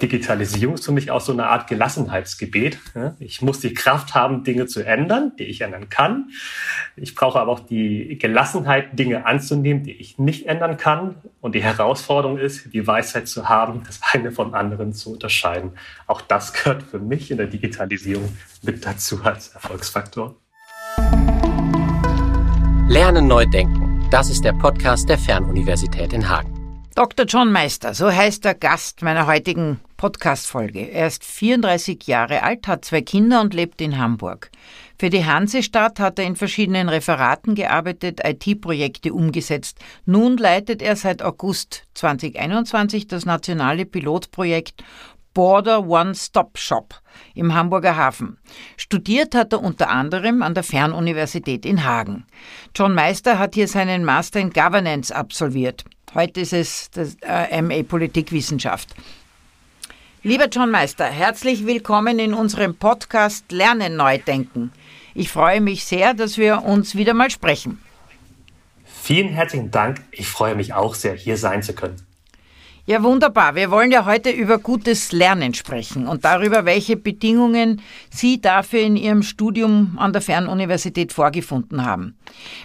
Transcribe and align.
Digitalisierung 0.00 0.74
ist 0.74 0.84
für 0.84 0.92
mich 0.92 1.10
auch 1.10 1.20
so 1.20 1.32
eine 1.32 1.48
Art 1.48 1.66
Gelassenheitsgebet. 1.66 2.78
Ich 3.18 3.42
muss 3.42 3.58
die 3.58 3.74
Kraft 3.74 4.14
haben, 4.14 4.44
Dinge 4.44 4.66
zu 4.66 4.82
ändern, 4.82 5.32
die 5.38 5.44
ich 5.44 5.60
ändern 5.60 5.88
kann. 5.88 6.30
Ich 6.94 7.16
brauche 7.16 7.40
aber 7.40 7.50
auch 7.50 7.60
die 7.60 8.16
Gelassenheit, 8.16 8.96
Dinge 8.96 9.26
anzunehmen, 9.26 9.82
die 9.82 9.92
ich 9.92 10.16
nicht 10.16 10.46
ändern 10.46 10.76
kann. 10.76 11.16
Und 11.40 11.56
die 11.56 11.62
Herausforderung 11.62 12.38
ist, 12.38 12.72
die 12.72 12.86
Weisheit 12.86 13.26
zu 13.26 13.48
haben, 13.48 13.82
das 13.86 14.00
eine 14.12 14.30
von 14.30 14.54
anderen 14.54 14.92
zu 14.92 15.12
unterscheiden. 15.12 15.72
Auch 16.06 16.20
das 16.20 16.52
gehört 16.52 16.84
für 16.84 17.00
mich 17.00 17.32
in 17.32 17.38
der 17.38 17.48
Digitalisierung 17.48 18.28
mit 18.62 18.86
dazu 18.86 19.20
als 19.24 19.48
Erfolgsfaktor. 19.48 20.36
Lernen 22.88 23.26
neu 23.26 23.46
denken. 23.46 24.08
Das 24.12 24.30
ist 24.30 24.44
der 24.44 24.52
Podcast 24.52 25.08
der 25.08 25.18
Fernuniversität 25.18 26.12
in 26.12 26.28
Hagen. 26.28 26.54
Dr. 26.94 27.26
John 27.26 27.52
Meister, 27.52 27.94
so 27.94 28.10
heißt 28.10 28.44
der 28.44 28.54
Gast 28.54 29.02
meiner 29.02 29.26
heutigen 29.26 29.80
Podcast-Folge. 29.98 30.90
Er 30.90 31.08
ist 31.08 31.24
34 31.24 32.06
Jahre 32.06 32.42
alt, 32.42 32.66
hat 32.66 32.86
zwei 32.86 33.02
Kinder 33.02 33.42
und 33.42 33.52
lebt 33.52 33.82
in 33.82 33.98
Hamburg. 33.98 34.50
Für 34.98 35.10
die 35.10 35.26
Hansestadt 35.26 36.00
hat 36.00 36.18
er 36.18 36.24
in 36.24 36.36
verschiedenen 36.36 36.88
Referaten 36.88 37.54
gearbeitet, 37.54 38.20
IT-Projekte 38.24 39.12
umgesetzt. 39.12 39.78
Nun 40.06 40.38
leitet 40.38 40.80
er 40.80 40.96
seit 40.96 41.20
August 41.20 41.82
2021 41.94 43.08
das 43.08 43.26
nationale 43.26 43.84
Pilotprojekt 43.84 44.82
Border 45.34 45.86
One 45.86 46.14
Stop 46.14 46.58
Shop 46.58 46.94
im 47.34 47.54
Hamburger 47.54 47.96
Hafen. 47.96 48.38
Studiert 48.76 49.34
hat 49.34 49.52
er 49.52 49.62
unter 49.62 49.90
anderem 49.90 50.42
an 50.42 50.54
der 50.54 50.64
Fernuniversität 50.64 51.66
in 51.66 51.84
Hagen. 51.84 52.24
John 52.74 52.94
Meister 52.94 53.38
hat 53.38 53.54
hier 53.54 53.68
seinen 53.68 54.04
Master 54.04 54.40
in 54.40 54.50
Governance 54.50 55.14
absolviert. 55.14 55.84
Heute 56.14 56.40
ist 56.40 56.52
es 56.52 56.90
das 56.90 57.16
äh, 57.22 57.60
MA 57.62 57.82
Politikwissenschaft. 57.82 58.94
Lieber 60.28 60.48
John 60.48 60.70
Meister, 60.70 61.06
herzlich 61.06 61.64
willkommen 61.64 62.18
in 62.18 62.34
unserem 62.34 62.74
Podcast 62.74 63.50
Lernen 63.50 63.96
neu 63.96 64.18
denken. 64.18 64.72
Ich 65.14 65.30
freue 65.30 65.62
mich 65.62 65.86
sehr, 65.86 66.12
dass 66.12 66.36
wir 66.36 66.64
uns 66.64 66.94
wieder 66.96 67.14
mal 67.14 67.30
sprechen. 67.30 67.80
Vielen 68.84 69.30
herzlichen 69.30 69.70
Dank. 69.70 70.02
Ich 70.10 70.28
freue 70.28 70.54
mich 70.54 70.74
auch 70.74 70.94
sehr, 70.94 71.14
hier 71.14 71.38
sein 71.38 71.62
zu 71.62 71.72
können. 71.72 71.96
Ja, 72.88 73.02
wunderbar. 73.02 73.54
Wir 73.54 73.70
wollen 73.70 73.90
ja 73.90 74.06
heute 74.06 74.30
über 74.30 74.56
gutes 74.56 75.12
Lernen 75.12 75.52
sprechen 75.52 76.06
und 76.06 76.24
darüber, 76.24 76.64
welche 76.64 76.96
Bedingungen 76.96 77.82
Sie 78.08 78.40
dafür 78.40 78.80
in 78.80 78.96
Ihrem 78.96 79.22
Studium 79.22 79.98
an 79.98 80.14
der 80.14 80.22
Fernuniversität 80.22 81.12
vorgefunden 81.12 81.84
haben. 81.84 82.16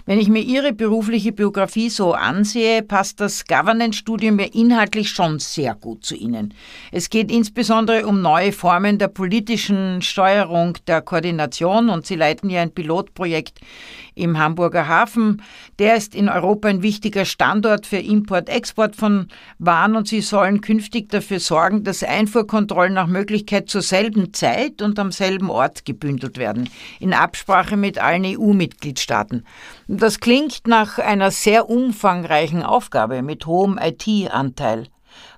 Wenn 0.06 0.18
ich 0.18 0.30
mir 0.30 0.40
Ihre 0.40 0.72
berufliche 0.72 1.32
Biografie 1.32 1.90
so 1.90 2.14
ansehe, 2.14 2.82
passt 2.82 3.20
das 3.20 3.44
Governance-Studium 3.44 4.38
ja 4.38 4.46
inhaltlich 4.46 5.10
schon 5.10 5.40
sehr 5.40 5.74
gut 5.74 6.06
zu 6.06 6.14
Ihnen. 6.14 6.54
Es 6.90 7.10
geht 7.10 7.30
insbesondere 7.30 8.06
um 8.06 8.22
neue 8.22 8.52
Formen 8.52 8.96
der 8.96 9.08
politischen 9.08 10.00
Steuerung, 10.00 10.78
der 10.86 11.02
Koordination 11.02 11.90
und 11.90 12.06
Sie 12.06 12.16
leiten 12.16 12.48
ja 12.48 12.62
ein 12.62 12.72
Pilotprojekt 12.72 13.60
im 14.14 14.38
Hamburger 14.38 14.88
Hafen. 14.88 15.42
Der 15.78 15.96
ist 15.96 16.14
in 16.14 16.30
Europa 16.30 16.68
ein 16.68 16.82
wichtiger 16.82 17.26
Standort 17.26 17.86
für 17.86 17.98
Import-Export 17.98 18.96
von 18.96 19.28
Waren 19.58 19.96
und 19.96 20.08
sie 20.14 20.20
sollen 20.20 20.60
künftig 20.60 21.08
dafür 21.08 21.40
sorgen, 21.40 21.82
dass 21.82 22.04
Einfuhrkontrollen 22.04 22.94
nach 22.94 23.08
Möglichkeit 23.08 23.68
zur 23.68 23.82
selben 23.82 24.32
Zeit 24.32 24.80
und 24.80 24.96
am 25.00 25.10
selben 25.10 25.50
Ort 25.50 25.84
gebündelt 25.84 26.38
werden, 26.38 26.70
in 27.00 27.12
Absprache 27.12 27.76
mit 27.76 27.98
allen 27.98 28.24
EU-Mitgliedstaaten. 28.24 29.44
Das 29.88 30.20
klingt 30.20 30.68
nach 30.68 30.98
einer 31.00 31.32
sehr 31.32 31.68
umfangreichen 31.68 32.62
Aufgabe 32.62 33.22
mit 33.22 33.46
hohem 33.46 33.76
IT-Anteil. 33.76 34.86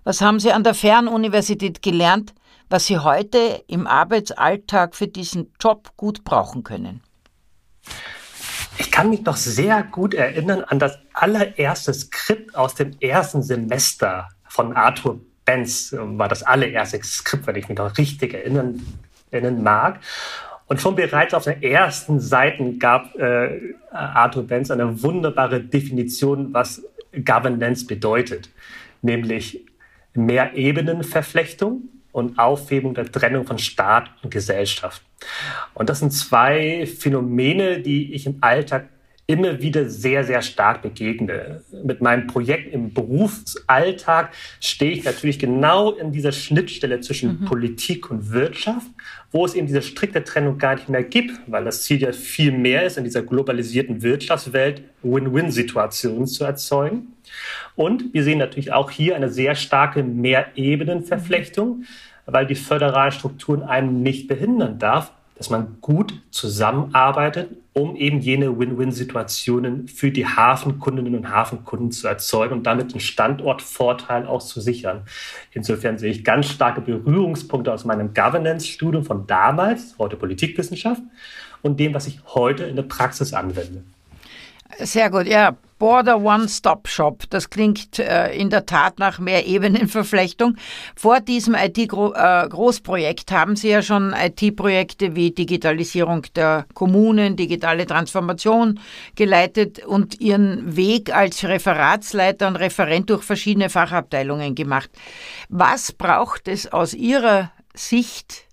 Was 0.05 0.21
haben 0.21 0.41
Sie 0.41 0.53
an 0.53 0.63
der 0.63 0.75
Fernuniversität 0.75 1.81
gelernt, 1.81 2.35
was 2.69 2.85
Sie 2.85 2.99
heute 2.99 3.65
im 3.69 3.87
Arbeitsalltag 3.87 4.95
für 4.95 5.09
diesen 5.09 5.55
Job 5.59 5.93
gut 5.97 6.23
brauchen 6.23 6.65
können? 6.65 7.01
Ich 8.77 8.91
kann 8.91 9.09
mich 9.09 9.23
noch 9.23 9.39
sehr 9.39 9.83
gut 9.85 10.13
erinnern 10.13 10.65
an 10.65 10.79
das 10.79 10.99
allererste 11.15 11.95
Skript 11.95 12.55
aus 12.55 12.75
dem 12.75 12.91
ersten 13.01 13.43
Semester 13.43 14.29
von 14.57 14.73
Arthur 14.73 15.21
Benz. 15.45 15.95
War 15.97 16.29
das 16.29 16.43
allererste 16.43 17.03
Skript, 17.05 17.47
wenn 17.47 17.57
ich 17.57 17.69
mich 17.69 17.79
noch 17.79 17.97
richtig 17.99 18.35
erinnern, 18.35 18.83
erinnern 19.31 19.63
mag. 19.63 20.01
Und 20.67 20.81
schon 20.81 20.97
bereits 20.97 21.35
auf 21.35 21.45
den 21.45 21.63
ersten 21.63 22.19
Seiten 22.19 22.79
gab 22.79 23.15
äh, 23.17 23.75
Arthur 23.93 24.45
Benz 24.45 24.71
eine 24.71 25.01
wunderbare 25.03 25.61
Definition, 25.61 26.53
was 26.53 26.83
Governance 27.25 27.87
bedeutet, 27.87 28.51
nämlich 29.03 29.65
mehr 30.15 30.55
Ebenenverflechtung 30.55 31.83
und 32.11 32.39
Aufhebung 32.39 32.95
der 32.95 33.13
Trennung 33.13 33.47
von 33.47 33.59
Staat 33.59 34.11
und 34.23 34.31
Gesellschaft. 34.31 35.03
Und 35.75 35.89
das 35.89 36.01
sind 36.01 36.13
zwei 36.13 36.87
Phänomene, 36.87 37.81
die 37.81 38.15
ich 38.15 38.27
im 38.27 38.39
Alltag 38.41 38.89
immer 39.29 39.61
wieder 39.61 39.89
sehr, 39.89 40.23
sehr 40.23 40.41
stark 40.41 40.83
begegne. 40.83 41.63
Mit 41.85 42.01
meinem 42.01 42.29
Projekt 42.29 42.73
im 42.73 42.95
Berufsalltag 42.95 44.33
stehe 44.61 44.93
ich 44.93 45.05
natürlich 45.05 45.41
genau 45.41 45.91
in 45.93 46.13
dieser 46.13 46.31
Schnittstelle 46.31 47.01
zwischen 47.01 47.41
mhm. 47.41 47.45
Politik 47.45 48.09
und 48.11 48.31
Wirtschaft, 48.31 48.87
wo 49.33 49.45
es 49.45 49.55
eben 49.55 49.67
diese 49.67 49.83
strikte 49.83 50.23
Trennung 50.23 50.59
gar 50.59 50.77
nicht 50.77 50.89
mehr 50.89 51.03
gibt, 51.03 51.33
weil 51.49 51.65
das 51.65 51.83
Ziel 51.83 52.01
ja 52.01 52.13
viel 52.13 52.53
mehr 52.53 52.85
ist, 52.85 52.99
in 52.99 53.05
dieser 53.05 53.23
globalisierten 53.23 54.03
Wirtschaftswelt 54.03 54.83
Win-Win-Situationen 55.03 56.29
zu 56.29 56.45
erzeugen. 56.45 57.09
Und 57.75 58.15
wir 58.15 58.23
sehen 58.23 58.39
natürlich 58.39 58.73
auch 58.73 58.93
hier 58.93 59.17
eine 59.17 59.29
sehr 59.29 59.57
starke 59.57 60.05
Mehrebenenverflechtung, 60.05 61.85
weil 62.27 62.47
die 62.47 62.55
föderalen 62.55 63.13
Strukturen 63.13 63.63
einem 63.63 64.03
nicht 64.03 64.29
behindern 64.29 64.79
darf, 64.79 65.13
dass 65.37 65.51
man 65.51 65.77
gut 65.81 66.23
zusammenarbeitet, 66.31 67.51
um 67.75 67.95
eben 67.95 68.21
jene 68.21 68.59
Win-Win-Situationen 68.59 69.87
für 69.87 70.11
die 70.11 70.27
Hafenkundinnen 70.27 71.15
und 71.15 71.31
Hafenkunden 71.31 71.93
zu 71.93 72.09
erzeugen 72.09 72.55
und 72.55 72.63
damit 72.63 72.95
den 72.95 73.01
Standortvorteil 73.01 74.27
auch 74.27 74.43
zu 74.43 74.61
sichern. 74.61 75.03
Insofern 75.53 75.99
sehe 75.99 76.11
ich 76.11 76.25
ganz 76.25 76.49
starke 76.49 76.81
Berührungspunkte 76.81 77.73
aus 77.73 77.85
meinem 77.85 78.15
Governance-Studium 78.15 79.05
von 79.05 79.27
damals, 79.27 79.95
heute 79.99 80.17
Politikwissenschaft, 80.17 81.03
und 81.63 81.79
dem, 81.79 81.93
was 81.93 82.07
ich 82.07 82.21
heute 82.29 82.65
in 82.65 82.77
der 82.77 82.85
Praxis 82.85 83.35
anwende. 83.35 83.83
Sehr 84.79 85.11
gut, 85.11 85.27
ja. 85.27 85.57
Border 85.79 86.23
One-Stop-Shop. 86.23 87.25
Das 87.29 87.51
klingt 87.51 87.99
äh, 87.99 88.33
in 88.35 88.49
der 88.49 88.65
Tat 88.65 88.99
nach 88.99 89.19
mehr 89.19 89.47
Ebenenverflechtung. 89.47 90.57
Vor 90.95 91.21
diesem 91.21 91.55
IT-Großprojekt 91.55 93.31
äh, 93.31 93.35
haben 93.35 93.57
Sie 93.57 93.69
ja 93.69 93.83
schon 93.83 94.15
IT-Projekte 94.15 95.15
wie 95.17 95.33
Digitalisierung 95.33 96.23
der 96.35 96.65
Kommunen, 96.73 97.37
digitale 97.37 97.87
Transformation 97.87 98.81
geleitet 99.17 99.85
und 99.85 100.19
Ihren 100.21 100.77
Weg 100.77 101.15
als 101.15 101.45
Referatsleiter 101.45 102.49
und 102.49 102.57
Referent 102.57 103.11
durch 103.11 103.23
verschiedene 103.23 103.69
Fachabteilungen 103.69 104.55
gemacht. 104.55 104.91
Was 105.51 105.93
braucht 105.93 106.49
es 106.49 106.73
aus 106.73 106.95
Ihrer 106.95 107.53
Sicht, 107.75 108.47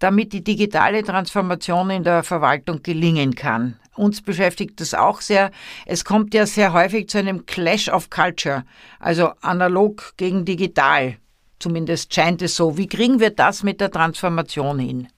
damit 0.00 0.34
die 0.34 0.44
digitale 0.44 1.02
Transformation 1.02 1.88
in 1.88 2.04
der 2.04 2.22
Verwaltung 2.22 2.82
gelingen 2.82 3.34
kann? 3.34 3.78
Uns 3.98 4.22
beschäftigt 4.22 4.80
das 4.80 4.94
auch 4.94 5.20
sehr. 5.20 5.50
Es 5.86 6.04
kommt 6.04 6.32
ja 6.34 6.46
sehr 6.46 6.72
häufig 6.72 7.08
zu 7.08 7.18
einem 7.18 7.46
Clash 7.46 7.88
of 7.88 8.10
Culture, 8.10 8.64
also 8.98 9.32
analog 9.40 10.14
gegen 10.16 10.44
digital. 10.44 11.16
Zumindest 11.58 12.14
scheint 12.14 12.40
es 12.40 12.56
so. 12.56 12.78
Wie 12.78 12.86
kriegen 12.86 13.20
wir 13.20 13.30
das 13.30 13.62
mit 13.62 13.80
der 13.80 13.90
Transformation 13.90 14.78
hin? 14.78 15.08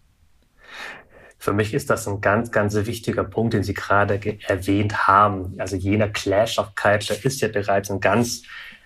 Für 1.38 1.52
mich 1.52 1.72
ist 1.72 1.88
das 1.88 2.06
ein 2.06 2.20
ganz, 2.20 2.50
ganz 2.50 2.74
wichtiger 2.74 3.24
Punkt, 3.24 3.54
den 3.54 3.62
Sie 3.62 3.72
gerade 3.72 4.20
erwähnt 4.46 5.06
haben. 5.06 5.54
Also 5.58 5.76
jener 5.76 6.08
Clash 6.08 6.58
of 6.58 6.74
Culture 6.74 7.18
ist 7.22 7.40
ja 7.40 7.48
bereits 7.48 7.90
ein 7.90 8.00
ganz 8.00 8.42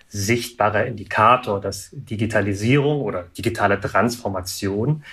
sichtbarer 0.07 0.85
Indikator, 0.85 1.59
dass 1.59 1.89
Digitalisierung 1.91 3.01
oder 3.01 3.23
digitale 3.37 3.79
Transformation 3.79 5.03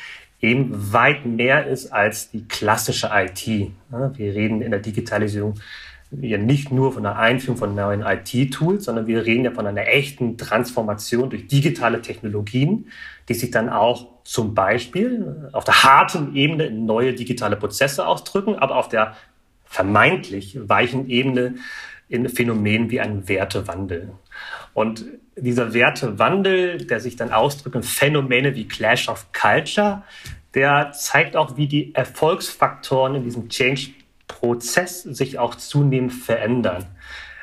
eben 0.42 0.92
weit 0.92 1.24
mehr 1.24 1.66
ist 1.66 1.92
als 1.92 2.30
die 2.30 2.46
klassische 2.46 3.10
IT. 3.14 3.46
Wir 3.46 4.34
reden 4.34 4.60
in 4.60 4.72
der 4.72 4.80
Digitalisierung 4.80 5.54
ja 6.20 6.36
nicht 6.36 6.70
nur 6.70 6.92
von 6.92 7.04
der 7.04 7.16
Einführung 7.18 7.56
von 7.56 7.74
neuen 7.74 8.02
IT-Tools, 8.02 8.84
sondern 8.84 9.06
wir 9.06 9.24
reden 9.24 9.44
ja 9.44 9.50
von 9.52 9.66
einer 9.66 9.86
echten 9.86 10.36
Transformation 10.36 11.30
durch 11.30 11.46
digitale 11.46 12.02
Technologien, 12.02 12.90
die 13.28 13.34
sich 13.34 13.50
dann 13.50 13.70
auch 13.70 14.08
zum 14.24 14.54
Beispiel 14.54 15.48
auf 15.52 15.64
der 15.64 15.84
harten 15.84 16.36
Ebene 16.36 16.64
in 16.66 16.84
neue 16.84 17.14
digitale 17.14 17.56
Prozesse 17.56 18.06
ausdrücken, 18.06 18.56
aber 18.56 18.76
auf 18.76 18.88
der 18.88 19.16
vermeintlich 19.64 20.58
weichen 20.68 21.08
Ebene 21.08 21.54
in 22.08 22.28
Phänomenen 22.28 22.90
wie 22.90 23.00
einem 23.00 23.26
Wertewandel. 23.26 24.10
Und 24.74 25.04
dieser 25.36 25.74
Wertewandel, 25.74 26.78
der 26.78 27.00
sich 27.00 27.16
dann 27.16 27.32
ausdrückt 27.32 27.76
in 27.76 27.82
Phänomene 27.82 28.54
wie 28.54 28.68
Clash 28.68 29.08
of 29.08 29.32
Culture, 29.32 30.02
der 30.54 30.92
zeigt 30.92 31.36
auch, 31.36 31.56
wie 31.56 31.66
die 31.66 31.94
Erfolgsfaktoren 31.94 33.14
in 33.14 33.24
diesem 33.24 33.48
Change-Prozess 33.48 35.02
sich 35.02 35.38
auch 35.38 35.54
zunehmend 35.54 36.12
verändern. 36.12 36.86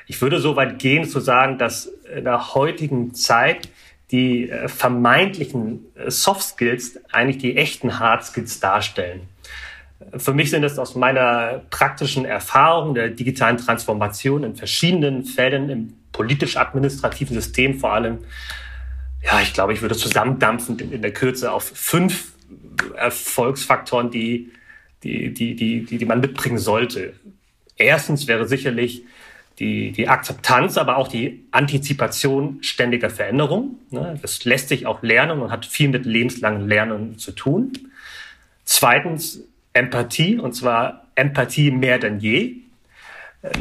Ich 0.08 0.22
würde 0.22 0.40
so 0.40 0.56
weit 0.56 0.80
gehen 0.80 1.06
zu 1.06 1.20
sagen, 1.20 1.58
dass 1.58 1.86
in 2.16 2.24
der 2.24 2.56
heutigen 2.56 3.14
Zeit 3.14 3.70
die 4.12 4.50
äh, 4.50 4.68
vermeintlichen 4.68 5.86
äh, 5.96 6.10
Soft 6.10 6.42
Skills 6.42 7.00
eigentlich 7.12 7.38
die 7.38 7.58
echten 7.58 8.00
Hard 8.00 8.26
Skills 8.26 8.60
darstellen. 8.60 9.22
Für 10.18 10.34
mich 10.34 10.50
sind 10.50 10.64
es 10.64 10.80
aus 10.80 10.96
meiner 10.96 11.62
praktischen 11.70 12.26
Erfahrung 12.26 12.96
der 12.96 13.10
digitalen 13.10 13.58
Transformation 13.58 14.44
in 14.44 14.56
verschiedenen 14.56 15.26
Fällen 15.26 15.70
im 15.70 15.94
politisch-administrativen 16.20 17.34
System 17.34 17.80
vor 17.80 17.94
allem, 17.94 18.18
ja, 19.24 19.40
ich 19.40 19.54
glaube, 19.54 19.72
ich 19.72 19.82
würde 19.82 19.96
zusammendampfen 19.96 20.78
in 20.78 21.02
der 21.02 21.14
Kürze 21.14 21.54
auf 21.54 21.64
fünf 21.64 22.34
Erfolgsfaktoren, 22.98 24.12
die, 24.12 24.52
die, 25.04 25.34
die, 25.34 25.56
die, 25.56 25.86
die, 25.86 25.98
die 25.98 26.06
man 26.06 26.20
mitbringen 26.20 26.58
sollte. 26.58 27.14
Erstens 27.78 28.28
wäre 28.28 28.50
sicherlich 28.50 29.04
die, 29.60 29.94
die 29.94 30.10
Akzeptanz, 30.10 30.78
aber 30.78 30.98
auch 30.98 31.08
die 31.08 31.46
Antizipation 31.52 32.58
ständiger 32.64 33.10
Veränderung. 33.10 33.80
Ne? 33.90 34.20
Das 34.22 34.44
lässt 34.44 34.68
sich 34.68 34.88
auch 34.88 35.02
lernen 35.02 35.40
und 35.40 35.52
hat 35.52 35.66
viel 35.66 35.88
mit 35.88 36.06
lebenslangem 36.06 36.68
Lernen 36.68 37.18
zu 37.18 37.32
tun. 37.32 37.72
Zweitens 38.66 39.42
Empathie, 39.72 40.38
und 40.38 40.52
zwar 40.54 41.08
Empathie 41.16 41.72
mehr 41.72 41.98
denn 41.98 42.20
je. 42.20 42.58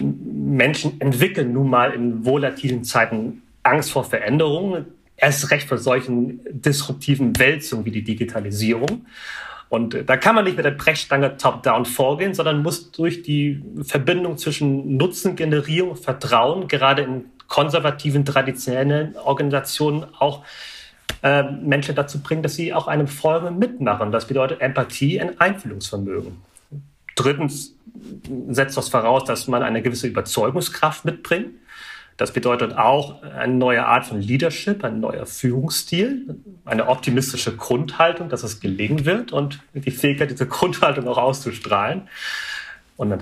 Menschen 0.01 1.01
entwickeln 1.01 1.53
nun 1.53 1.71
mal 1.71 1.93
in 1.93 2.25
volatilen 2.25 2.85
Zeiten 2.85 3.43
Angst 3.63 3.93
vor 3.93 4.05
Veränderungen, 4.05 4.87
erst 5.17 5.51
recht 5.51 5.69
vor 5.69 5.79
solchen 5.79 6.41
disruptiven 6.51 7.39
Wälzungen 7.39 7.85
wie 7.85 7.91
die 7.91 8.05
Digitalisierung. 8.05 9.07
Und 9.69 9.95
äh, 9.95 10.05
da 10.05 10.17
kann 10.17 10.35
man 10.35 10.45
nicht 10.45 10.57
mit 10.57 10.65
der 10.65 10.71
Brechstange 10.71 11.37
top-down 11.37 11.85
vorgehen, 11.85 12.35
sondern 12.35 12.63
muss 12.63 12.91
durch 12.91 13.23
die 13.23 13.63
Verbindung 13.83 14.39
zwischen 14.39 14.97
Nutzengenerierung, 14.97 15.97
Vertrauen, 15.97 16.69
gerade 16.69 17.03
in 17.03 17.25
konservativen, 17.49 18.25
traditionellen 18.25 19.17
Organisationen 19.17 20.07
auch 20.19 20.45
äh, 21.23 21.43
Menschen 21.43 21.95
dazu 21.95 22.21
bringen, 22.21 22.43
dass 22.43 22.55
sie 22.55 22.73
auch 22.73 22.87
einem 22.87 23.09
Folge 23.09 23.51
mitmachen. 23.51 24.13
Das 24.13 24.27
bedeutet 24.27 24.61
Empathie 24.61 25.21
und 25.21 25.41
Einfühlungsvermögen. 25.41 26.37
Drittens 27.17 27.75
setzt 28.49 28.76
das 28.76 28.88
voraus, 28.88 29.25
dass 29.25 29.49
man 29.49 29.62
eine 29.62 29.82
gewisse 29.82 30.06
Überzeugungskraft 30.06 31.05
mitbringt. 31.05 31.50
Das 32.19 32.32
bedeutet 32.32 32.76
auch 32.76 33.23
eine 33.23 33.55
neue 33.55 33.87
Art 33.87 34.06
von 34.06 34.20
Leadership, 34.20 34.82
ein 34.82 34.99
neuer 34.99 35.25
Führungsstil, 35.25 36.37
eine 36.64 36.88
optimistische 36.88 37.56
Grundhaltung, 37.56 38.29
dass 38.29 38.43
es 38.43 38.58
gelingen 38.58 39.06
wird 39.06 39.32
und 39.32 39.61
die 39.73 39.93
Fähigkeit, 39.93 40.31
diese 40.31 40.46
Grundhaltung 40.49 41.06
auch 41.06 41.19
auszustrahlen. 41.19 42.08
Und 42.96 43.12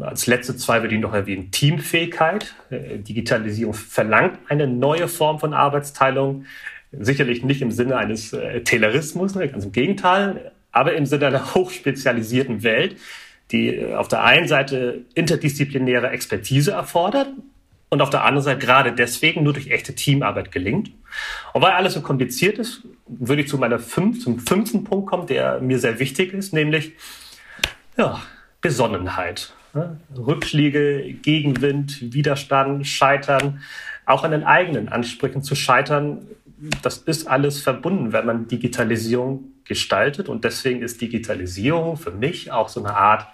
als 0.00 0.26
letzte 0.26 0.56
zwei 0.56 0.80
würde 0.80 0.94
ich 0.94 1.00
noch 1.02 1.12
erwähnen, 1.12 1.50
Teamfähigkeit. 1.50 2.54
Äh, 2.70 2.96
Digitalisierung 3.00 3.74
verlangt 3.74 4.38
eine 4.48 4.66
neue 4.66 5.08
Form 5.08 5.38
von 5.38 5.52
Arbeitsteilung. 5.52 6.46
Sicherlich 6.90 7.44
nicht 7.44 7.60
im 7.60 7.70
Sinne 7.70 7.98
eines 7.98 8.32
äh, 8.32 8.62
Taylorismus, 8.62 9.34
ne, 9.34 9.46
ganz 9.48 9.66
im 9.66 9.72
Gegenteil, 9.72 10.52
aber 10.72 10.94
im 10.94 11.04
Sinne 11.04 11.26
einer 11.26 11.54
hochspezialisierten 11.54 12.62
Welt, 12.62 12.96
die 13.54 13.94
auf 13.94 14.08
der 14.08 14.24
einen 14.24 14.48
Seite 14.48 15.04
interdisziplinäre 15.14 16.10
Expertise 16.10 16.72
erfordert, 16.72 17.28
und 17.94 18.02
auf 18.02 18.10
der 18.10 18.24
anderen 18.24 18.42
Seite 18.42 18.58
gerade 18.58 18.92
deswegen 18.92 19.44
nur 19.44 19.52
durch 19.52 19.68
echte 19.68 19.94
Teamarbeit 19.94 20.50
gelingt. 20.50 20.90
Und 21.52 21.62
weil 21.62 21.72
alles 21.72 21.94
so 21.94 22.00
kompliziert 22.00 22.58
ist, 22.58 22.82
würde 23.06 23.42
ich 23.42 23.48
zu 23.48 23.56
meiner 23.56 23.78
fünf, 23.78 24.20
zum 24.20 24.40
fünften 24.40 24.82
Punkt 24.82 25.06
kommen, 25.08 25.28
der 25.28 25.60
mir 25.60 25.78
sehr 25.78 26.00
wichtig 26.00 26.34
ist, 26.34 26.52
nämlich 26.52 26.92
ja, 27.96 28.20
Besonnenheit. 28.60 29.52
Rückschläge, 30.16 31.14
Gegenwind, 31.22 32.12
Widerstand, 32.12 32.84
Scheitern, 32.86 33.60
auch 34.06 34.24
an 34.24 34.32
den 34.32 34.42
eigenen 34.44 34.88
Ansprüchen 34.88 35.42
zu 35.42 35.54
scheitern, 35.54 36.26
das 36.82 36.98
ist 36.98 37.28
alles 37.28 37.60
verbunden, 37.60 38.12
wenn 38.12 38.26
man 38.26 38.48
Digitalisierung 38.48 39.52
gestaltet. 39.64 40.28
Und 40.28 40.44
deswegen 40.44 40.82
ist 40.82 41.00
Digitalisierung 41.00 41.96
für 41.96 42.10
mich 42.10 42.52
auch 42.52 42.68
so 42.68 42.80
eine 42.80 42.96
Art 42.96 43.26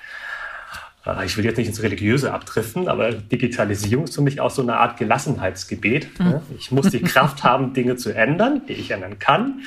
äh, 1.06 1.24
ich 1.24 1.36
will 1.36 1.44
jetzt 1.44 1.56
nicht 1.56 1.68
ins 1.68 1.82
Religiöse 1.82 2.32
abdriften, 2.32 2.88
aber 2.88 3.12
Digitalisierung 3.12 4.04
ist 4.04 4.14
für 4.14 4.22
mich 4.22 4.40
auch 4.40 4.50
so 4.50 4.62
eine 4.62 4.76
Art 4.76 4.98
Gelassenheitsgebet. 4.98 6.20
Mhm. 6.20 6.40
Ich 6.58 6.70
muss 6.70 6.90
die 6.90 7.00
Kraft 7.00 7.44
haben, 7.44 7.72
Dinge 7.72 7.96
zu 7.96 8.14
ändern, 8.14 8.62
die 8.68 8.74
ich 8.74 8.90
ändern 8.90 9.18
kann. 9.18 9.62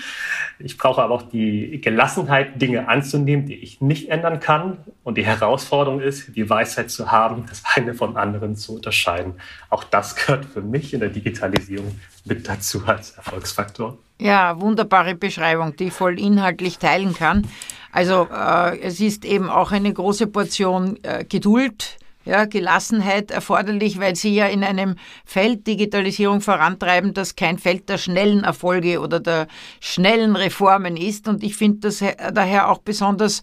Ich 0.60 0.77
brauche 0.77 1.01
aber 1.01 1.13
auch 1.13 1.24
die 1.24 1.81
Gelassenheit, 1.81 2.62
Dinge 2.62 2.88
anzunehmen, 2.88 3.45
die 3.45 3.56
ich 3.56 3.81
nicht 3.81 4.10
ändern 4.10 4.39
kann. 4.39 4.77
Und 5.04 5.18
die 5.18 5.25
Herausforderung 5.25 6.00
ist, 6.01 6.36
die 6.36 6.50
Weisheit 6.50 6.92
zu 6.92 7.12
haben, 7.12 7.45
das 7.50 7.63
eine 7.75 7.94
vom 7.94 8.15
anderen 8.15 8.56
zu 8.56 8.75
unterscheiden. 8.75 9.33
Auch 9.69 9.83
das 9.83 10.15
gehört 10.15 10.45
für 10.45 10.62
mich 10.62 10.94
in 10.94 11.00
der 11.00 11.10
Digitalisierung 11.10 12.00
mit 12.25 12.48
dazu 12.48 12.83
als 12.86 13.12
Erfolgsfaktor. 13.12 13.98
Ja, 14.19 14.60
wunderbare 14.62 15.15
Beschreibung, 15.15 15.75
die 15.75 15.86
ich 15.86 15.94
voll 15.94 16.19
inhaltlich 16.19 16.77
teilen 16.77 17.13
kann. 17.13 17.48
Also 17.92 18.27
äh, 18.31 18.80
es 18.80 19.00
ist 19.00 19.25
eben 19.25 19.50
auch 19.50 19.71
eine 19.71 19.92
große 19.94 20.27
Portion 20.27 20.98
äh, 21.04 21.25
Geduld, 21.25 21.98
ja, 22.25 22.45
Gelassenheit 22.45 23.31
erforderlich, 23.31 24.00
weil 24.00 24.15
Sie 24.15 24.33
ja 24.33 24.48
in 24.48 24.63
einem 24.63 24.95
Feld 25.25 25.68
Digitalisierung 25.68 26.42
vorantreiben, 26.42 27.13
das 27.13 27.36
kein 27.36 27.57
Feld 27.57 27.89
der 27.89 27.98
schnellen 27.98 28.45
Erfolge 28.45 29.01
oder 29.01 29.19
der 29.19 29.48
schnellen 29.81 30.36
Reformen 30.36 30.95
ist. 30.95 31.27
Und 31.27 31.44
ich 31.44 31.57
finde 31.57 31.80
das 31.80 32.04
daher 32.33 32.69
auch 32.69 32.77
besonders 32.77 33.42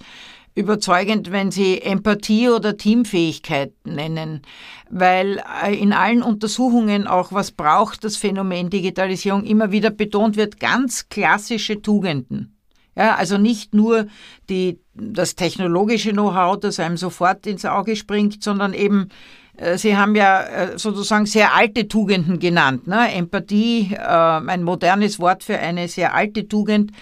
überzeugend, 0.60 1.32
wenn 1.32 1.50
Sie 1.50 1.80
Empathie 1.80 2.48
oder 2.48 2.76
Teamfähigkeit 2.76 3.72
nennen, 3.84 4.42
weil 4.88 5.42
äh, 5.64 5.74
in 5.74 5.92
allen 5.92 6.22
Untersuchungen 6.22 7.06
auch, 7.06 7.32
was 7.32 7.50
braucht 7.50 8.04
das 8.04 8.16
Phänomen 8.16 8.70
Digitalisierung, 8.70 9.44
immer 9.44 9.72
wieder 9.72 9.90
betont 9.90 10.36
wird, 10.36 10.60
ganz 10.60 11.08
klassische 11.08 11.82
Tugenden. 11.82 12.56
Ja, 12.96 13.14
also 13.14 13.38
nicht 13.38 13.72
nur 13.74 14.06
die, 14.48 14.78
das 14.94 15.34
technologische 15.34 16.12
Know-how, 16.12 16.58
das 16.58 16.80
einem 16.80 16.96
sofort 16.96 17.46
ins 17.46 17.64
Auge 17.64 17.96
springt, 17.96 18.42
sondern 18.42 18.74
eben, 18.74 19.08
äh, 19.56 19.78
Sie 19.78 19.96
haben 19.96 20.14
ja 20.14 20.42
äh, 20.42 20.78
sozusagen 20.78 21.26
sehr 21.26 21.54
alte 21.54 21.88
Tugenden 21.88 22.38
genannt. 22.38 22.86
Ne? 22.86 23.12
Empathie, 23.12 23.96
ein 23.96 24.62
modernes 24.62 25.18
Wort 25.18 25.44
für 25.44 25.58
eine 25.58 25.88
sehr 25.88 26.14
alte 26.14 26.46
Tugend 26.46 26.92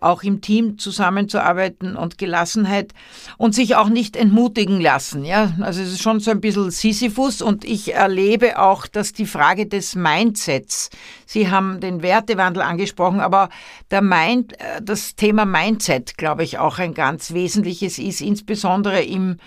auch 0.00 0.22
im 0.22 0.40
Team 0.40 0.78
zusammenzuarbeiten 0.78 1.96
und 1.96 2.18
Gelassenheit 2.18 2.92
und 3.36 3.54
sich 3.54 3.76
auch 3.76 3.88
nicht 3.88 4.16
entmutigen 4.16 4.80
lassen. 4.80 5.24
Ja, 5.24 5.52
also 5.60 5.82
es 5.82 5.92
ist 5.92 6.02
schon 6.02 6.20
so 6.20 6.30
ein 6.30 6.40
bisschen 6.40 6.70
Sisyphus 6.70 7.42
und 7.42 7.64
ich 7.64 7.94
erlebe 7.94 8.58
auch, 8.58 8.86
dass 8.86 9.12
die 9.12 9.26
Frage 9.26 9.66
des 9.66 9.94
Mindsets, 9.94 10.90
Sie 11.26 11.50
haben 11.50 11.80
den 11.80 12.02
Wertewandel 12.02 12.62
angesprochen, 12.62 13.20
aber 13.20 13.48
der 13.90 14.02
Mind, 14.02 14.58
äh, 14.60 14.80
das 14.82 15.14
Thema 15.16 15.44
Mindset, 15.44 16.16
glaube 16.16 16.44
ich, 16.44 16.58
auch 16.58 16.78
ein 16.78 16.94
ganz 16.94 17.32
wesentliches 17.32 17.98
ist, 17.98 18.20
insbesondere 18.20 19.02
im 19.02 19.38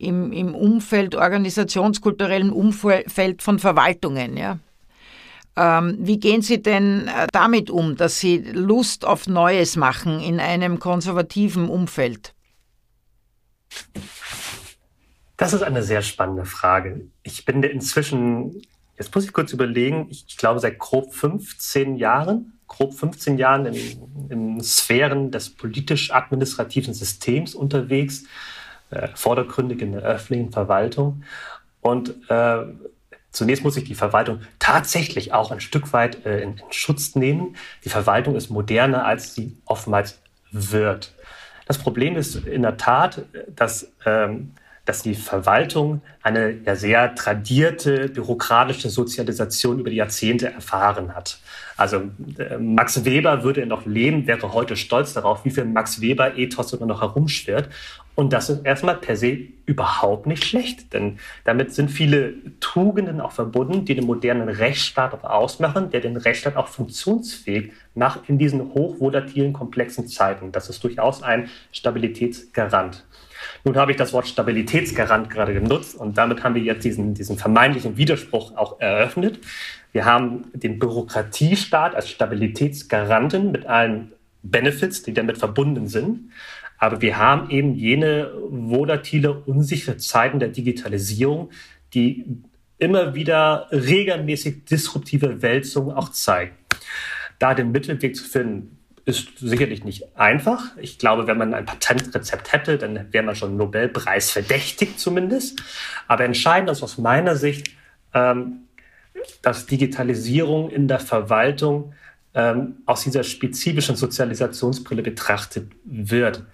im, 0.00 0.32
im 0.32 0.54
Umfeld, 0.54 1.14
organisationskulturellen 1.14 2.50
Umfeld 2.50 3.42
von 3.42 3.58
Verwaltungen, 3.58 4.36
ja. 4.36 4.58
Ähm, 5.56 5.96
wie 6.00 6.18
gehen 6.18 6.42
Sie 6.42 6.62
denn 6.62 7.08
äh, 7.08 7.26
damit 7.32 7.70
um, 7.70 7.96
dass 7.96 8.18
Sie 8.18 8.38
Lust 8.38 9.04
auf 9.04 9.26
Neues 9.26 9.76
machen 9.76 10.20
in 10.20 10.40
einem 10.40 10.78
konservativen 10.78 11.68
Umfeld? 11.68 12.34
Das 15.36 15.52
ist 15.52 15.62
eine 15.62 15.82
sehr 15.82 16.02
spannende 16.02 16.44
Frage. 16.44 17.06
Ich 17.22 17.44
bin 17.44 17.62
inzwischen, 17.62 18.62
jetzt 18.98 19.14
muss 19.14 19.24
ich 19.24 19.32
kurz 19.32 19.52
überlegen, 19.52 20.06
ich, 20.10 20.24
ich 20.28 20.36
glaube 20.36 20.60
seit 20.60 20.78
grob 20.78 21.14
15 21.14 21.96
Jahren, 21.96 22.58
grob 22.66 22.94
15 22.94 23.38
Jahren 23.38 23.66
in, 23.66 24.28
in 24.28 24.62
Sphären 24.62 25.30
des 25.30 25.50
politisch-administrativen 25.50 26.94
Systems 26.94 27.54
unterwegs, 27.54 28.24
äh, 28.90 29.08
vordergründig 29.14 29.82
in 29.82 29.92
der 29.92 30.02
öffentlichen 30.02 30.52
Verwaltung. 30.52 31.24
Und 31.80 32.14
äh, 32.28 32.64
Zunächst 33.32 33.62
muss 33.62 33.76
ich 33.76 33.84
die 33.84 33.94
Verwaltung 33.94 34.40
tatsächlich 34.58 35.32
auch 35.32 35.50
ein 35.50 35.60
Stück 35.60 35.92
weit 35.92 36.26
äh, 36.26 36.40
in, 36.40 36.58
in, 36.58 36.72
Schutz 36.72 37.14
nehmen. 37.14 37.56
Die 37.84 37.88
Verwaltung 37.88 38.36
ist 38.36 38.50
moderner, 38.50 39.06
als 39.06 39.34
sie 39.34 39.56
oftmals 39.66 40.20
wird. 40.50 41.14
Das 41.66 41.78
Problem 41.78 42.16
ist 42.16 42.34
in 42.34 42.62
der 42.62 42.76
Tat, 42.76 43.22
dass, 43.54 43.92
ähm, 44.04 44.52
dass 44.90 45.02
die 45.02 45.14
Verwaltung 45.14 46.02
eine 46.20 46.50
ja 46.66 46.74
sehr 46.74 47.14
tradierte 47.14 48.08
bürokratische 48.08 48.90
Sozialisation 48.90 49.78
über 49.78 49.88
die 49.88 49.98
Jahrzehnte 49.98 50.52
erfahren 50.52 51.14
hat. 51.14 51.38
Also 51.76 52.10
äh, 52.38 52.58
Max 52.58 53.04
Weber 53.04 53.44
würde 53.44 53.64
noch 53.66 53.86
leben, 53.86 54.26
wäre 54.26 54.52
heute 54.52 54.74
stolz 54.74 55.12
darauf, 55.12 55.44
wie 55.44 55.50
viel 55.52 55.64
Max 55.64 56.00
Weber-Ethos 56.00 56.72
immer 56.72 56.86
noch 56.86 57.02
herumschwirrt. 57.02 57.68
Und 58.16 58.32
das 58.32 58.50
ist 58.50 58.66
erstmal 58.66 58.96
per 58.96 59.14
se 59.14 59.38
überhaupt 59.64 60.26
nicht 60.26 60.44
schlecht, 60.44 60.92
denn 60.92 61.20
damit 61.44 61.72
sind 61.72 61.88
viele 61.88 62.34
Tugenden 62.58 63.20
auch 63.20 63.30
verbunden, 63.30 63.84
die 63.84 63.94
den 63.94 64.06
modernen 64.06 64.48
Rechtsstaat 64.48 65.14
auch 65.14 65.22
ausmachen, 65.22 65.90
der 65.90 66.00
den 66.00 66.16
Rechtsstaat 66.16 66.56
auch 66.56 66.66
funktionsfähig 66.66 67.70
macht 67.94 68.28
in 68.28 68.38
diesen 68.38 68.74
hochvolatilen, 68.74 69.52
komplexen 69.52 70.08
Zeiten. 70.08 70.50
Das 70.50 70.68
ist 70.68 70.82
durchaus 70.82 71.22
ein 71.22 71.48
Stabilitätsgarant. 71.70 73.04
Nun 73.64 73.76
habe 73.76 73.92
ich 73.92 73.96
das 73.96 74.12
Wort 74.12 74.26
Stabilitätsgarant 74.26 75.30
gerade 75.30 75.54
genutzt 75.54 75.96
und 75.96 76.16
damit 76.18 76.42
haben 76.42 76.54
wir 76.54 76.62
jetzt 76.62 76.84
diesen, 76.84 77.14
diesen 77.14 77.36
vermeintlichen 77.36 77.96
Widerspruch 77.96 78.56
auch 78.56 78.80
eröffnet. 78.80 79.40
Wir 79.92 80.04
haben 80.04 80.50
den 80.52 80.78
Bürokratiestaat 80.78 81.94
als 81.94 82.08
Stabilitätsgaranten 82.08 83.52
mit 83.52 83.66
allen 83.66 84.12
Benefits, 84.42 85.02
die 85.02 85.14
damit 85.14 85.38
verbunden 85.38 85.88
sind. 85.88 86.30
Aber 86.78 87.02
wir 87.02 87.18
haben 87.18 87.50
eben 87.50 87.74
jene 87.74 88.30
volatile, 88.48 89.34
unsichere 89.34 89.98
Zeiten 89.98 90.38
der 90.38 90.48
Digitalisierung, 90.48 91.50
die 91.92 92.24
immer 92.78 93.14
wieder 93.14 93.68
regelmäßig 93.70 94.64
disruptive 94.64 95.42
Wälzungen 95.42 95.94
auch 95.94 96.08
zeigen. 96.10 96.52
Da 97.38 97.54
den 97.54 97.72
Mittelweg 97.72 98.16
zu 98.16 98.24
finden, 98.24 98.78
ist 99.04 99.38
sicherlich 99.38 99.84
nicht 99.84 100.16
einfach. 100.16 100.76
Ich 100.76 100.98
glaube, 100.98 101.26
wenn 101.26 101.38
man 101.38 101.54
ein 101.54 101.64
Patentrezept 101.64 102.52
hätte, 102.52 102.78
dann 102.78 103.12
wäre 103.12 103.24
man 103.24 103.34
schon 103.34 103.56
Nobelpreis 103.56 104.30
verdächtig 104.30 104.98
zumindest. 104.98 105.62
Aber 106.08 106.24
entscheidend 106.24 106.70
ist 106.70 106.82
aus 106.82 106.98
meiner 106.98 107.36
Sicht, 107.36 107.70
ähm, 108.14 108.66
dass 109.42 109.66
Digitalisierung 109.66 110.70
in 110.70 110.88
der 110.88 111.00
Verwaltung 111.00 111.92
ähm, 112.34 112.76
aus 112.86 113.02
dieser 113.02 113.24
spezifischen 113.24 113.96
Sozialisationsbrille 113.96 115.02
betrachtet 115.02 115.70
wird. 115.84 116.44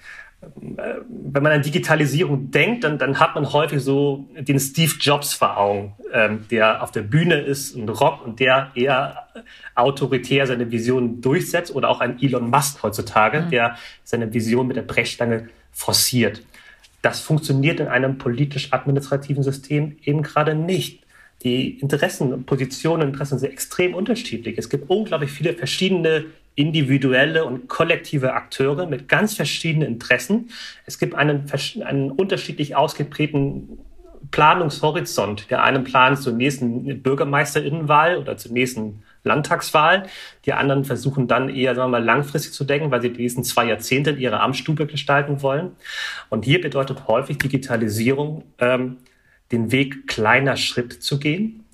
Wenn 0.54 1.42
man 1.42 1.52
an 1.52 1.62
Digitalisierung 1.62 2.50
denkt, 2.50 2.84
dann, 2.84 2.98
dann 2.98 3.18
hat 3.18 3.34
man 3.34 3.52
häufig 3.52 3.82
so 3.82 4.28
den 4.38 4.58
Steve 4.60 4.92
Jobs 5.00 5.34
vor 5.34 5.56
Augen, 5.56 5.94
ähm, 6.12 6.46
der 6.50 6.82
auf 6.82 6.90
der 6.90 7.02
Bühne 7.02 7.40
ist 7.40 7.74
und 7.74 7.88
Rock 7.88 8.24
und 8.24 8.40
der 8.40 8.70
eher 8.74 9.28
autoritär 9.74 10.46
seine 10.46 10.70
Visionen 10.70 11.20
durchsetzt 11.20 11.74
oder 11.74 11.88
auch 11.88 12.00
ein 12.00 12.20
Elon 12.22 12.50
Musk 12.50 12.82
heutzutage, 12.82 13.42
mhm. 13.42 13.50
der 13.50 13.76
seine 14.04 14.32
Vision 14.32 14.66
mit 14.66 14.76
der 14.76 14.82
Brechstange 14.82 15.48
forciert. 15.72 16.42
Das 17.02 17.20
funktioniert 17.20 17.80
in 17.80 17.88
einem 17.88 18.18
politisch-administrativen 18.18 19.42
System 19.42 19.96
eben 20.02 20.22
gerade 20.22 20.54
nicht 20.54 21.06
die 21.42 21.78
Interessen, 21.78 22.44
Positionen, 22.44 23.08
Interessen 23.08 23.38
sind 23.38 23.52
extrem 23.52 23.94
unterschiedlich. 23.94 24.58
Es 24.58 24.68
gibt 24.68 24.88
unglaublich 24.88 25.30
viele 25.30 25.52
verschiedene 25.52 26.24
individuelle 26.56 27.44
und 27.44 27.68
kollektive 27.68 28.32
Akteure 28.32 28.86
mit 28.86 29.08
ganz 29.08 29.34
verschiedenen 29.34 29.86
Interessen. 29.86 30.50
Es 30.86 30.98
gibt 30.98 31.14
einen, 31.14 31.44
einen 31.84 32.10
unterschiedlich 32.10 32.74
ausgeprägten 32.74 33.78
Planungshorizont. 34.30 35.50
Der 35.50 35.62
einen 35.62 35.84
plant 35.84 36.18
zur 36.20 36.32
nächsten 36.32 37.02
Bürgermeisterinnenwahl 37.02 38.16
oder 38.16 38.36
zur 38.36 38.52
nächsten 38.52 39.02
Landtagswahl. 39.22 40.04
Die 40.46 40.52
anderen 40.52 40.84
versuchen 40.84 41.28
dann 41.28 41.48
eher 41.48 41.74
sagen 41.74 41.90
wir 41.90 42.00
mal, 42.00 42.04
langfristig 42.04 42.52
zu 42.52 42.64
denken, 42.64 42.90
weil 42.90 43.02
sie 43.02 43.12
die 43.12 43.22
nächsten 43.22 43.44
zwei 43.44 43.66
Jahrzehnte 43.66 44.10
in 44.10 44.18
ihrer 44.18 44.40
Amtsstube 44.40 44.86
gestalten 44.86 45.42
wollen. 45.42 45.72
Und 46.30 46.44
hier 46.44 46.60
bedeutet 46.60 47.06
häufig 47.06 47.38
Digitalisierung 47.38 48.44
ähm, 48.58 48.96
den 49.52 49.70
Weg 49.72 50.06
kleiner 50.06 50.56
Schritt 50.56 51.02
zu 51.02 51.18
gehen, 51.18 51.65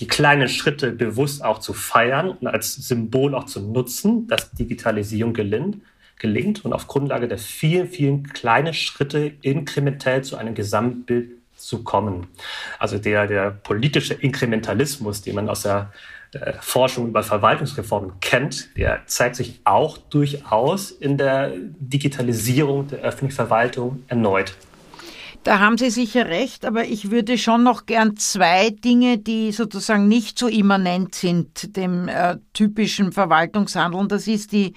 die 0.00 0.06
kleinen 0.06 0.48
Schritte 0.48 0.92
bewusst 0.92 1.44
auch 1.44 1.58
zu 1.58 1.72
feiern 1.72 2.30
und 2.30 2.46
als 2.46 2.74
Symbol 2.74 3.34
auch 3.34 3.44
zu 3.44 3.60
nutzen, 3.60 4.28
dass 4.28 4.52
Digitalisierung 4.52 5.32
gelingt, 5.34 5.82
gelingt 6.18 6.64
und 6.64 6.72
auf 6.72 6.86
Grundlage 6.86 7.28
der 7.28 7.38
vielen, 7.38 7.88
vielen 7.88 8.28
kleinen 8.28 8.74
Schritte 8.74 9.32
inkrementell 9.42 10.22
zu 10.22 10.36
einem 10.36 10.54
Gesamtbild 10.54 11.30
zu 11.56 11.82
kommen. 11.82 12.28
Also 12.78 12.98
der, 12.98 13.26
der 13.26 13.50
politische 13.50 14.14
Inkrementalismus, 14.14 15.22
den 15.22 15.34
man 15.34 15.48
aus 15.48 15.62
der 15.62 15.92
Forschung 16.60 17.08
über 17.08 17.22
Verwaltungsreformen 17.22 18.20
kennt, 18.20 18.76
der 18.76 19.02
zeigt 19.06 19.36
sich 19.36 19.60
auch 19.64 19.98
durchaus 19.98 20.90
in 20.90 21.16
der 21.16 21.52
Digitalisierung 21.56 22.88
der 22.88 23.00
öffentlichen 23.00 23.34
Verwaltung 23.34 24.04
erneut. 24.08 24.54
Da 25.44 25.60
haben 25.60 25.78
Sie 25.78 25.90
sicher 25.90 26.26
recht, 26.26 26.64
aber 26.64 26.84
ich 26.84 27.10
würde 27.10 27.38
schon 27.38 27.62
noch 27.62 27.86
gern 27.86 28.16
zwei 28.16 28.70
Dinge, 28.70 29.18
die 29.18 29.52
sozusagen 29.52 30.08
nicht 30.08 30.38
so 30.38 30.46
immanent 30.46 31.14
sind 31.14 31.76
dem 31.76 32.08
äh, 32.08 32.36
typischen 32.52 33.12
Verwaltungshandeln. 33.12 34.08
Das 34.08 34.26
ist 34.26 34.52
die 34.52 34.74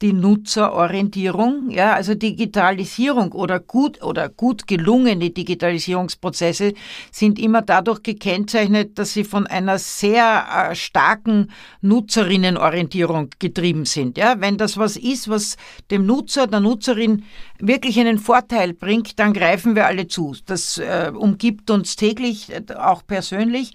die 0.00 0.12
Nutzerorientierung, 0.12 1.70
ja, 1.70 1.92
also 1.94 2.14
Digitalisierung 2.14 3.32
oder 3.32 3.58
gut 3.58 4.00
oder 4.02 4.28
gut 4.28 4.68
gelungene 4.68 5.30
Digitalisierungsprozesse 5.30 6.74
sind 7.10 7.38
immer 7.38 7.62
dadurch 7.62 8.04
gekennzeichnet, 8.04 8.96
dass 8.98 9.12
sie 9.12 9.24
von 9.24 9.48
einer 9.48 9.78
sehr 9.78 10.70
äh, 10.70 10.74
starken 10.76 11.50
Nutzerinnenorientierung 11.80 13.30
getrieben 13.40 13.86
sind. 13.86 14.18
Ja, 14.18 14.40
wenn 14.40 14.56
das 14.56 14.76
was 14.76 14.96
ist, 14.96 15.28
was 15.28 15.56
dem 15.90 16.06
Nutzer, 16.06 16.46
der 16.46 16.60
Nutzerin 16.60 17.24
wirklich 17.58 17.98
einen 17.98 18.18
Vorteil 18.18 18.72
bringt, 18.72 19.18
dann 19.18 19.32
greifen 19.32 19.74
wir 19.74 19.86
alle 19.86 20.06
zu. 20.06 20.36
Das 20.46 20.78
äh, 20.78 21.10
umgibt 21.14 21.70
uns 21.70 21.96
täglich, 21.96 22.50
äh, 22.50 22.62
auch 22.74 23.06
persönlich. 23.06 23.72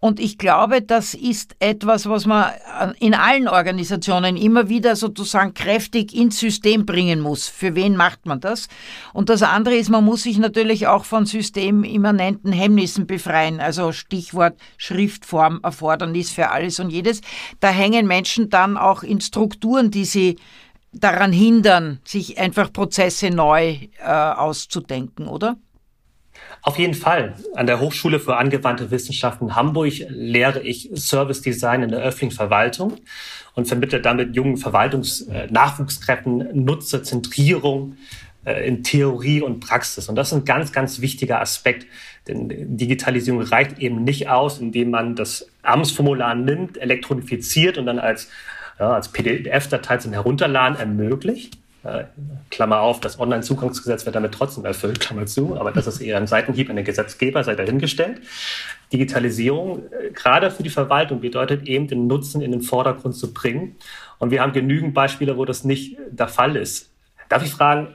Und 0.00 0.20
ich 0.20 0.36
glaube, 0.36 0.82
das 0.82 1.14
ist 1.14 1.56
etwas, 1.60 2.08
was 2.08 2.26
man 2.26 2.50
äh, 2.50 2.92
in 2.98 3.14
allen 3.14 3.48
Organisationen 3.48 4.36
immer 4.36 4.68
wieder 4.68 4.96
sozusagen 4.96 5.54
kräftig 5.54 6.14
ins 6.14 6.38
System 6.38 6.84
bringen 6.84 7.20
muss. 7.20 7.48
Für 7.48 7.74
wen 7.74 7.96
macht 7.96 8.26
man 8.26 8.40
das? 8.40 8.68
Und 9.12 9.28
das 9.28 9.42
andere 9.42 9.76
ist, 9.76 9.90
man 9.90 10.04
muss 10.04 10.24
sich 10.24 10.38
natürlich 10.38 10.86
auch 10.86 11.04
von 11.04 11.24
systemimmanenten 11.24 12.52
Hemmnissen 12.52 13.06
befreien. 13.06 13.60
Also 13.60 13.92
Stichwort 13.92 14.58
Schriftform, 14.76 15.60
Erfordernis 15.62 16.30
für 16.30 16.50
alles 16.50 16.80
und 16.80 16.90
jedes. 16.90 17.20
Da 17.60 17.70
hängen 17.70 18.06
Menschen 18.06 18.50
dann 18.50 18.76
auch 18.76 19.02
in 19.02 19.20
Strukturen, 19.20 19.90
die 19.90 20.04
sie 20.04 20.36
daran 20.92 21.32
hindern, 21.32 22.00
sich 22.04 22.38
einfach 22.38 22.72
Prozesse 22.72 23.30
neu 23.30 23.76
äh, 23.98 24.04
auszudenken, 24.04 25.26
oder? 25.26 25.56
Auf 26.62 26.78
jeden 26.78 26.94
Fall. 26.94 27.34
An 27.54 27.66
der 27.66 27.80
Hochschule 27.80 28.20
für 28.20 28.36
angewandte 28.36 28.90
Wissenschaften 28.90 29.56
Hamburg 29.56 29.94
lehre 30.08 30.60
ich 30.62 30.90
Service 30.94 31.40
Design 31.40 31.82
in 31.82 31.90
der 31.90 32.00
öffentlichen 32.00 32.36
Verwaltung 32.36 32.98
und 33.54 33.66
vermittle 33.66 34.00
damit 34.00 34.36
jungen 34.36 34.56
Verwaltungsnachwuchskräften 34.56 36.40
äh, 36.40 36.52
Nutzerzentrierung 36.54 37.96
äh, 38.44 38.66
in 38.66 38.84
Theorie 38.84 39.40
und 39.40 39.60
Praxis. 39.60 40.08
Und 40.08 40.14
das 40.16 40.28
ist 40.28 40.34
ein 40.34 40.44
ganz, 40.44 40.72
ganz 40.72 41.00
wichtiger 41.00 41.40
Aspekt. 41.40 41.86
Denn 42.28 42.76
Digitalisierung 42.76 43.42
reicht 43.42 43.78
eben 43.78 44.04
nicht 44.04 44.28
aus, 44.28 44.58
indem 44.58 44.90
man 44.90 45.16
das 45.16 45.48
Amtsformular 45.62 46.34
nimmt, 46.34 46.78
elektronifiziert 46.78 47.78
und 47.78 47.86
dann 47.86 47.98
als, 47.98 48.28
ja, 48.82 48.94
als 48.94 49.08
PDF-Datei 49.08 49.98
zum 49.98 50.12
Herunterladen 50.12 50.76
ermöglicht, 50.76 51.56
äh, 51.84 52.04
Klammer 52.50 52.80
auf, 52.80 52.98
das 52.98 53.18
Online-Zugangsgesetz 53.20 54.04
wird 54.06 54.16
damit 54.16 54.32
trotzdem 54.32 54.64
erfüllt, 54.64 54.98
Klammer 54.98 55.26
zu, 55.26 55.56
aber 55.56 55.70
das 55.70 55.86
ist 55.86 56.00
eher 56.00 56.16
ein 56.16 56.26
Seitenhieb 56.26 56.68
an 56.68 56.76
den 56.76 56.84
Gesetzgeber, 56.84 57.44
sei 57.44 57.54
dahingestellt. 57.54 58.20
Digitalisierung, 58.92 59.84
äh, 59.92 60.10
gerade 60.10 60.50
für 60.50 60.64
die 60.64 60.70
Verwaltung, 60.70 61.20
bedeutet 61.20 61.68
eben, 61.68 61.86
den 61.86 62.08
Nutzen 62.08 62.42
in 62.42 62.50
den 62.50 62.60
Vordergrund 62.62 63.14
zu 63.14 63.32
bringen. 63.32 63.76
Und 64.18 64.32
wir 64.32 64.42
haben 64.42 64.52
genügend 64.52 64.94
Beispiele, 64.94 65.36
wo 65.36 65.44
das 65.44 65.62
nicht 65.62 65.96
der 66.10 66.28
Fall 66.28 66.56
ist. 66.56 66.90
Darf 67.28 67.44
ich 67.44 67.52
fragen, 67.52 67.88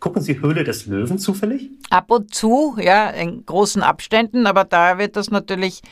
gucken 0.00 0.22
Sie 0.22 0.40
Höhle 0.40 0.64
des 0.64 0.86
Löwen 0.86 1.18
zufällig? 1.18 1.70
Ab 1.90 2.10
und 2.10 2.34
zu, 2.34 2.76
ja, 2.80 3.10
in 3.10 3.46
großen 3.46 3.82
Abständen, 3.82 4.46
aber 4.46 4.64
da 4.64 4.98
wird 4.98 5.16
das 5.16 5.30
natürlich 5.30 5.82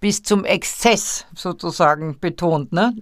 bis 0.00 0.22
zum 0.22 0.44
Exzess 0.44 1.26
sozusagen 1.34 2.18
betont, 2.20 2.72
ne? 2.72 2.94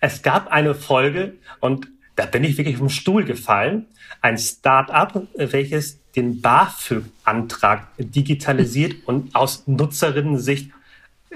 Es 0.00 0.22
gab 0.22 0.48
eine 0.48 0.74
Folge 0.74 1.34
und 1.60 1.88
da 2.16 2.26
bin 2.26 2.44
ich 2.44 2.56
wirklich 2.56 2.78
vom 2.78 2.88
Stuhl 2.88 3.24
gefallen. 3.24 3.86
Ein 4.22 4.38
Start-up, 4.38 5.26
welches 5.36 6.00
den 6.16 6.40
BAföG-Antrag 6.40 7.88
digitalisiert 7.98 8.96
und 9.06 9.34
aus 9.34 9.66
Nutzerinnen-Sicht 9.66 10.70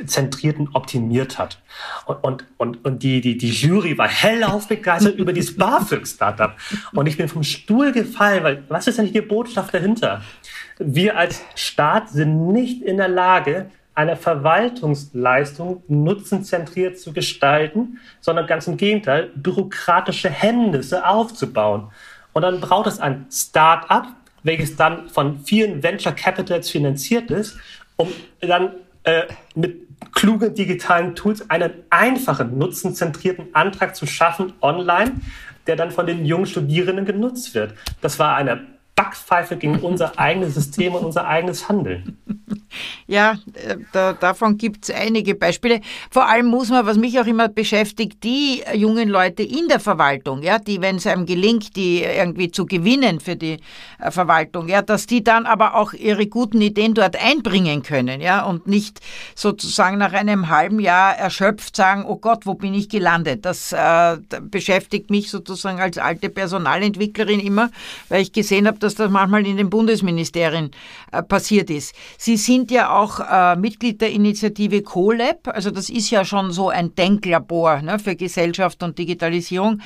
zentriert 0.07 0.59
und 0.59 0.75
optimiert 0.75 1.39
hat. 1.39 1.61
Und, 2.07 2.25
und, 2.25 2.45
und, 2.57 2.85
und 2.85 3.03
die, 3.03 3.21
die, 3.21 3.37
die 3.37 3.51
Jury 3.51 3.99
war 3.99 4.09
hellauf 4.09 4.69
begeistert 4.69 5.17
über 5.17 5.33
dieses 5.33 5.57
BAföG-Startup. 5.57 6.57
Und 6.93 7.07
ich 7.07 7.19
bin 7.19 7.29
vom 7.29 7.43
Stuhl 7.43 7.93
gefallen, 7.93 8.43
weil 8.43 8.65
was 8.69 8.87
ist 8.87 8.99
denn 8.99 9.13
die 9.13 9.21
Botschaft 9.21 9.75
dahinter? 9.75 10.23
Wir 10.79 11.19
als 11.19 11.43
Staat 11.55 12.09
sind 12.11 12.53
nicht 12.53 12.83
in 12.83 12.97
der 12.97 13.09
Lage, 13.09 13.71
eine 13.95 14.17
Verwaltungsleistung 14.17 15.83
nutzenzentriert 15.89 16.99
zu 16.99 17.13
gestalten, 17.13 17.99
sondern 18.21 18.47
ganz 18.47 18.67
im 18.67 18.77
Gegenteil, 18.77 19.31
bürokratische 19.35 20.31
Hemmnisse 20.31 21.07
aufzubauen. 21.07 21.91
Und 22.33 22.43
dann 22.43 22.61
braucht 22.61 22.87
es 22.87 23.01
ein 23.01 23.27
Start-up, 23.31 24.07
welches 24.43 24.77
dann 24.77 25.09
von 25.09 25.41
vielen 25.41 25.83
Venture 25.83 26.13
Capitals 26.13 26.71
finanziert 26.71 27.31
ist, 27.31 27.59
um 27.97 28.09
dann 28.41 28.73
äh, 29.05 29.25
mit 29.55 29.89
klugen 30.15 30.55
digitalen 30.55 31.15
Tools 31.15 31.49
einen 31.51 31.73
einfachen, 31.91 32.59
nutzenzentrierten 32.59 33.55
Antrag 33.55 33.95
zu 33.95 34.07
schaffen 34.07 34.53
online, 34.63 35.13
der 35.67 35.77
dann 35.77 35.91
von 35.91 36.07
den 36.07 36.25
jungen 36.25 36.47
Studierenden 36.47 37.05
genutzt 37.05 37.55
wird. 37.55 37.75
Das 38.01 38.19
war 38.19 38.37
eine 38.37 38.67
Backpfeife 39.01 39.57
gegen 39.57 39.77
unser 39.81 40.19
eigenes 40.19 40.55
System 40.55 40.95
und 40.95 41.05
unser 41.05 41.27
eigenes 41.27 41.69
Handeln. 41.69 42.19
Ja, 43.07 43.39
äh, 43.55 43.77
da, 43.93 44.13
davon 44.13 44.57
gibt 44.57 44.85
es 44.85 44.95
einige 44.95 45.35
Beispiele. 45.35 45.81
Vor 46.11 46.29
allem 46.29 46.47
muss 46.47 46.71
man, 46.71 46.87
was 46.87 46.97
mich 46.97 47.19
auch 47.19 47.27
immer 47.27 47.49
beschäftigt, 47.49 48.23
die 48.23 48.63
jungen 48.75 49.09
Leute 49.09 49.43
in 49.43 49.67
der 49.69 49.81
Verwaltung, 49.81 50.43
ja, 50.43 50.59
die, 50.59 50.81
wenn 50.81 50.97
es 50.97 51.07
einem 51.07 51.27
gelingt, 51.27 51.75
die 51.75 52.03
irgendwie 52.03 52.53
zu 52.53 52.67
gewinnen 52.67 53.19
für 53.19 53.35
die 53.35 53.59
äh, 53.99 54.11
Verwaltung, 54.11 54.69
ja, 54.69 54.83
dass 54.83 55.07
die 55.07 55.25
dann 55.25 55.47
aber 55.47 55.75
auch 55.75 55.93
ihre 55.93 56.27
guten 56.29 56.61
Ideen 56.61 56.95
dort 56.95 57.17
einbringen 57.21 57.83
können, 57.83 58.21
ja, 58.21 58.45
und 58.45 58.69
nicht 58.69 59.01
sozusagen 59.35 59.99
nach 59.99 60.13
einem 60.13 60.49
halben 60.49 60.79
Jahr 60.79 61.17
erschöpft 61.17 61.75
sagen, 61.75 62.05
oh 62.07 62.17
Gott, 62.17 62.47
wo 62.47 62.55
bin 62.55 62.75
ich 62.75 62.89
gelandet? 62.89 63.45
Das 63.45 63.73
äh, 63.73 64.19
beschäftigt 64.41 65.11
mich 65.11 65.31
sozusagen 65.31 65.81
als 65.81 65.99
alte 65.99 66.29
Personalentwicklerin 66.29 67.41
immer, 67.41 67.71
weil 68.09 68.23
ich 68.23 68.33
gesehen 68.33 68.69
habe, 68.69 68.79
dass 68.79 68.90
das 68.95 69.11
manchmal 69.11 69.47
in 69.47 69.57
den 69.57 69.71
Bundesministerien 69.71 70.71
äh, 71.13 71.23
passiert 71.23 71.71
ist. 71.71 71.95
Sie 72.19 72.37
sind 72.37 72.71
ja 72.71 72.97
auch 72.97 73.21
äh, 73.21 73.57
Mitglied 73.57 74.01
der 74.01 74.11
Initiative 74.11 74.83
CoLab, 74.83 75.49
also 75.49 75.71
das 75.71 75.91
ist 75.91 76.11
ja 76.11 76.25
schon 76.25 76.51
so 76.51 76.69
ein 76.69 76.95
Denklabor 76.95 77.83
ne, 77.83 77.99
für 77.99 78.17
Gesellschaft 78.17 78.83
und 78.83 78.99
Digitalisierung. 78.99 79.81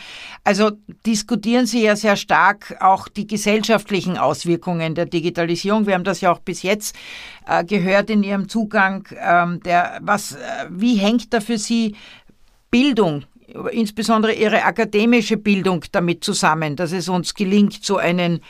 Also 0.45 0.73
diskutieren 1.07 1.67
Sie 1.67 1.83
ja 1.83 1.97
sehr 1.97 2.17
stark 2.17 2.77
auch 2.81 3.09
die 3.09 3.27
gesellschaftlichen 3.27 4.19
Auswirkungen 4.19 4.95
der 4.95 5.07
Digitalisierung. 5.07 5.87
Wir 5.87 5.95
haben 5.95 6.05
das 6.05 6.21
ja 6.21 6.33
auch 6.33 6.41
bis 6.41 6.63
jetzt 6.63 6.97
äh, 7.47 7.65
gehört 7.65 8.11
in 8.11 8.23
Ihrem 8.23 8.49
Zugang. 8.49 9.09
Ähm, 9.21 9.61
der, 9.65 10.01
was, 10.03 10.37
wie 10.71 10.97
hängt 10.97 11.33
da 11.33 11.41
für 11.41 11.59
Sie 11.59 11.95
Bildung 12.71 13.25
insbesondere 13.71 14.33
ihre 14.33 14.65
akademische 14.65 15.37
Bildung 15.37 15.85
damit 15.93 16.25
zusammen, 16.25 16.77
dass 16.77 16.93
es 16.93 17.09
uns 17.09 17.35
gelingt, 17.35 17.85
so 17.85 17.97
einen 17.97 18.41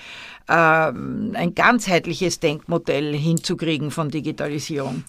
ein 0.47 1.55
ganzheitliches 1.55 2.41
Denkmodell 2.41 3.17
hinzukriegen 3.17 3.91
von 3.91 4.11
Digitalisierung? 4.11 5.05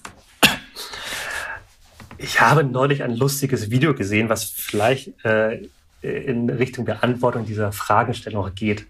Ich 2.18 2.40
habe 2.40 2.64
neulich 2.64 3.02
ein 3.02 3.14
lustiges 3.14 3.70
Video 3.70 3.94
gesehen, 3.94 4.28
was 4.28 4.44
vielleicht 4.44 5.12
äh, 5.24 5.66
in 6.02 6.48
Richtung 6.48 6.84
Beantwortung 6.84 7.44
dieser 7.44 7.72
Fragestellung 7.72 8.50
geht. 8.54 8.86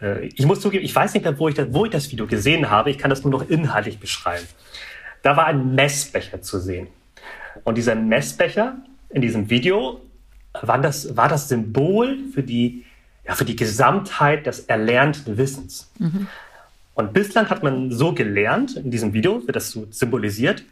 Äh, 0.00 0.26
ich 0.26 0.46
muss 0.46 0.60
zugeben, 0.60 0.84
ich 0.84 0.94
weiß 0.94 1.12
nicht 1.14 1.24
mehr, 1.24 1.38
wo 1.38 1.48
ich, 1.48 1.54
das, 1.54 1.72
wo 1.72 1.84
ich 1.84 1.90
das 1.90 2.10
Video 2.10 2.26
gesehen 2.26 2.70
habe. 2.70 2.90
Ich 2.90 2.98
kann 2.98 3.10
das 3.10 3.22
nur 3.24 3.32
noch 3.32 3.48
inhaltlich 3.48 3.98
beschreiben. 3.98 4.46
Da 5.22 5.36
war 5.36 5.46
ein 5.46 5.74
Messbecher 5.74 6.40
zu 6.40 6.58
sehen. 6.58 6.88
Und 7.64 7.76
dieser 7.76 7.94
Messbecher 7.94 8.76
in 9.10 9.20
diesem 9.20 9.50
Video 9.50 10.00
war 10.60 10.80
das, 10.80 11.16
war 11.16 11.28
das 11.28 11.48
Symbol 11.48 12.18
für 12.32 12.42
die 12.42 12.84
ja, 13.26 13.34
für 13.34 13.44
die 13.44 13.56
Gesamtheit 13.56 14.46
des 14.46 14.60
erlernten 14.60 15.36
Wissens. 15.36 15.90
Mhm. 15.98 16.26
Und 16.94 17.12
bislang 17.12 17.48
hat 17.48 17.62
man 17.62 17.90
so 17.90 18.12
gelernt, 18.12 18.76
in 18.76 18.90
diesem 18.90 19.12
Video 19.12 19.46
wird 19.46 19.56
das 19.56 19.70
so 19.70 19.86
symbolisiert, 19.90 20.64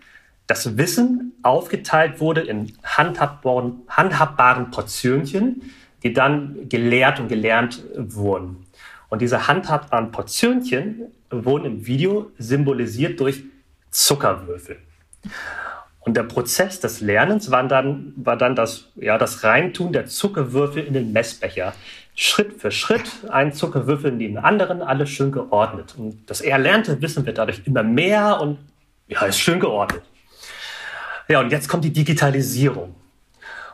dass 0.46 0.76
Wissen 0.76 1.32
aufgeteilt 1.42 2.20
wurde 2.20 2.40
in 2.42 2.72
handhabbaren, 2.82 3.82
handhabbaren 3.88 4.70
Portionchen, 4.70 5.62
die 6.02 6.12
dann 6.12 6.68
gelehrt 6.68 7.20
und 7.20 7.28
gelernt 7.28 7.82
wurden. 7.96 8.66
Und 9.08 9.22
diese 9.22 9.46
handhabbaren 9.46 10.10
Portionchen 10.10 11.12
wurden 11.30 11.66
im 11.66 11.86
Video 11.86 12.32
symbolisiert 12.38 13.20
durch 13.20 13.44
Zuckerwürfel. 13.90 14.78
Und 16.00 16.16
der 16.16 16.22
Prozess 16.22 16.80
des 16.80 17.00
Lernens 17.00 17.50
war 17.50 17.66
dann, 17.68 18.12
war 18.16 18.36
dann 18.36 18.56
das, 18.56 18.88
ja, 18.96 19.18
das 19.18 19.44
Reintun 19.44 19.92
der 19.92 20.06
Zuckerwürfel 20.06 20.82
in 20.82 20.94
den 20.94 21.12
Messbecher. 21.12 21.74
Schritt 22.14 22.60
für 22.60 22.70
Schritt, 22.70 23.10
ein 23.30 23.52
Zuckerwürfel 23.52 24.12
neben 24.12 24.34
den 24.34 24.44
anderen, 24.44 24.82
alles 24.82 25.10
schön 25.10 25.32
geordnet. 25.32 25.94
Und 25.96 26.28
das 26.28 26.40
erlernte 26.40 27.00
Wissen 27.00 27.24
wird 27.26 27.38
dadurch 27.38 27.62
immer 27.64 27.82
mehr 27.82 28.40
und 28.40 28.58
ja, 29.08 29.22
ist 29.22 29.38
schön 29.38 29.60
geordnet. 29.60 30.02
Ja, 31.28 31.40
und 31.40 31.50
jetzt 31.50 31.68
kommt 31.68 31.84
die 31.84 31.92
Digitalisierung. 31.92 32.94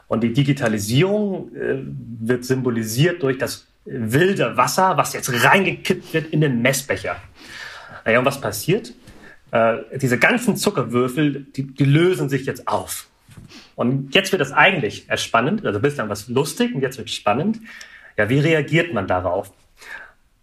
Und 0.09 0.23
die 0.23 0.33
Digitalisierung 0.33 1.55
äh, 1.55 1.79
wird 2.21 2.45
symbolisiert 2.45 3.23
durch 3.23 3.39
das 3.39 3.67
wilde 3.85 4.57
Wasser, 4.57 4.97
was 4.97 5.13
jetzt 5.13 5.31
reingekippt 5.45 6.13
wird 6.13 6.27
in 6.33 6.41
den 6.41 6.63
Messbecher. 6.63 7.17
Naja, 8.05 8.19
und 8.19 8.25
was 8.25 8.41
passiert? 8.41 8.93
Äh, 9.51 9.79
diese 9.97 10.19
ganzen 10.19 10.57
Zuckerwürfel, 10.57 11.47
die, 11.57 11.63
die 11.65 11.85
lösen 11.85 12.29
sich 12.29 12.47
jetzt 12.47 12.69
auf. 12.69 13.09
Und 13.75 14.15
jetzt 14.15 14.33
wird 14.33 14.43
es 14.43 14.53
eigentlich 14.53 15.07
spannend, 15.17 15.65
also 15.65 15.81
bislang 15.81 16.09
was 16.09 16.29
lustig 16.29 16.75
und 16.75 16.83
jetzt 16.83 16.99
wird 16.99 17.09
es 17.09 17.15
spannend. 17.15 17.61
Ja, 18.17 18.29
wie 18.29 18.39
reagiert 18.41 18.93
man 18.93 19.07
darauf? 19.07 19.53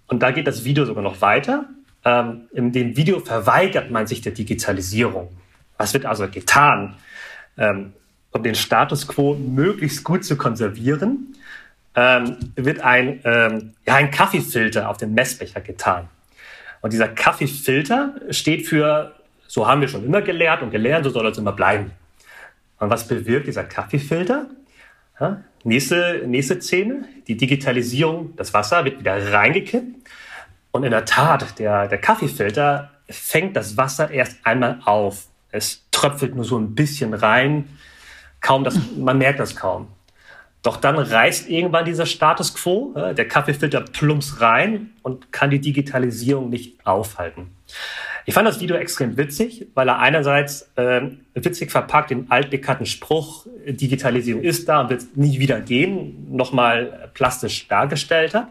Und 0.07 0.21
da 0.21 0.31
geht 0.31 0.47
das 0.47 0.63
Video 0.63 0.85
sogar 0.85 1.03
noch 1.03 1.21
weiter. 1.21 1.65
Ähm, 2.05 2.47
in 2.53 2.71
dem 2.71 2.95
Video 2.95 3.19
verweigert 3.19 3.89
man 3.89 4.05
sich 4.07 4.21
der 4.21 4.33
Digitalisierung. 4.33 5.29
Was 5.77 5.93
wird 5.93 6.05
also 6.05 6.27
getan, 6.27 6.95
ähm, 7.57 7.93
um 8.31 8.43
den 8.43 8.55
Status 8.55 9.07
quo 9.07 9.35
möglichst 9.35 10.03
gut 10.03 10.23
zu 10.23 10.35
konservieren? 10.35 11.35
Ähm, 11.95 12.37
wird 12.55 12.81
ein, 12.81 13.21
ähm, 13.23 13.73
ja, 13.85 13.95
ein 13.95 14.11
Kaffeefilter 14.11 14.89
auf 14.89 14.97
den 14.97 15.13
Messbecher 15.13 15.61
getan. 15.61 16.09
Und 16.81 16.91
dieser 16.91 17.07
Kaffeefilter 17.07 18.15
steht 18.29 18.67
für, 18.67 19.15
so 19.47 19.67
haben 19.67 19.81
wir 19.81 19.87
schon 19.87 20.03
immer 20.03 20.21
gelehrt 20.21 20.61
und 20.61 20.71
gelernt, 20.71 21.05
so 21.05 21.11
soll 21.11 21.27
es 21.27 21.37
immer 21.37 21.53
bleiben. 21.53 21.91
Und 22.79 22.89
was 22.89 23.07
bewirkt 23.07 23.47
dieser 23.47 23.63
Kaffeefilter? 23.63 24.47
Ja, 25.19 25.43
nächste, 25.63 26.23
nächste 26.25 26.61
Szene, 26.61 27.05
die 27.27 27.37
Digitalisierung, 27.37 28.35
das 28.35 28.53
Wasser 28.53 28.83
wird 28.85 28.99
wieder 28.99 29.31
reingekippt. 29.31 30.09
Und 30.71 30.83
in 30.83 30.91
der 30.91 31.05
Tat, 31.05 31.59
der, 31.59 31.87
der 31.87 31.99
Kaffeefilter 31.99 32.91
fängt 33.09 33.55
das 33.55 33.77
Wasser 33.77 34.09
erst 34.09 34.37
einmal 34.43 34.79
auf. 34.85 35.27
Es 35.51 35.85
tröpfelt 35.91 36.35
nur 36.35 36.45
so 36.45 36.57
ein 36.57 36.73
bisschen 36.73 37.13
rein. 37.13 37.69
Kaum 38.41 38.63
das, 38.63 38.79
man 38.97 39.19
merkt 39.19 39.39
das 39.39 39.55
kaum. 39.55 39.87
Doch 40.63 40.77
dann 40.77 40.97
reißt 40.97 41.49
irgendwann 41.49 41.85
dieser 41.85 42.05
Status 42.05 42.55
quo. 42.55 42.93
Der 42.95 43.27
Kaffeefilter 43.27 43.81
plumps 43.81 44.39
rein 44.39 44.91
und 45.01 45.31
kann 45.31 45.49
die 45.49 45.59
Digitalisierung 45.59 46.49
nicht 46.49 46.87
aufhalten. 46.87 47.51
Ich 48.25 48.33
fand 48.33 48.47
das 48.47 48.61
Video 48.61 48.77
extrem 48.77 49.17
witzig, 49.17 49.67
weil 49.73 49.89
er 49.89 49.99
einerseits 49.99 50.71
äh, 50.77 51.01
witzig 51.33 51.71
verpackt 51.71 52.11
den 52.11 52.31
altbekannten 52.31 52.85
Spruch, 52.85 53.45
Digitalisierung 53.67 54.41
ist 54.41 54.69
da 54.69 54.81
und 54.81 54.89
wird 54.89 55.17
nie 55.17 55.39
wieder 55.39 55.59
gehen, 55.59 56.27
nochmal 56.31 57.09
plastisch 57.13 57.67
dargestellt 57.67 58.33
hat. 58.33 58.47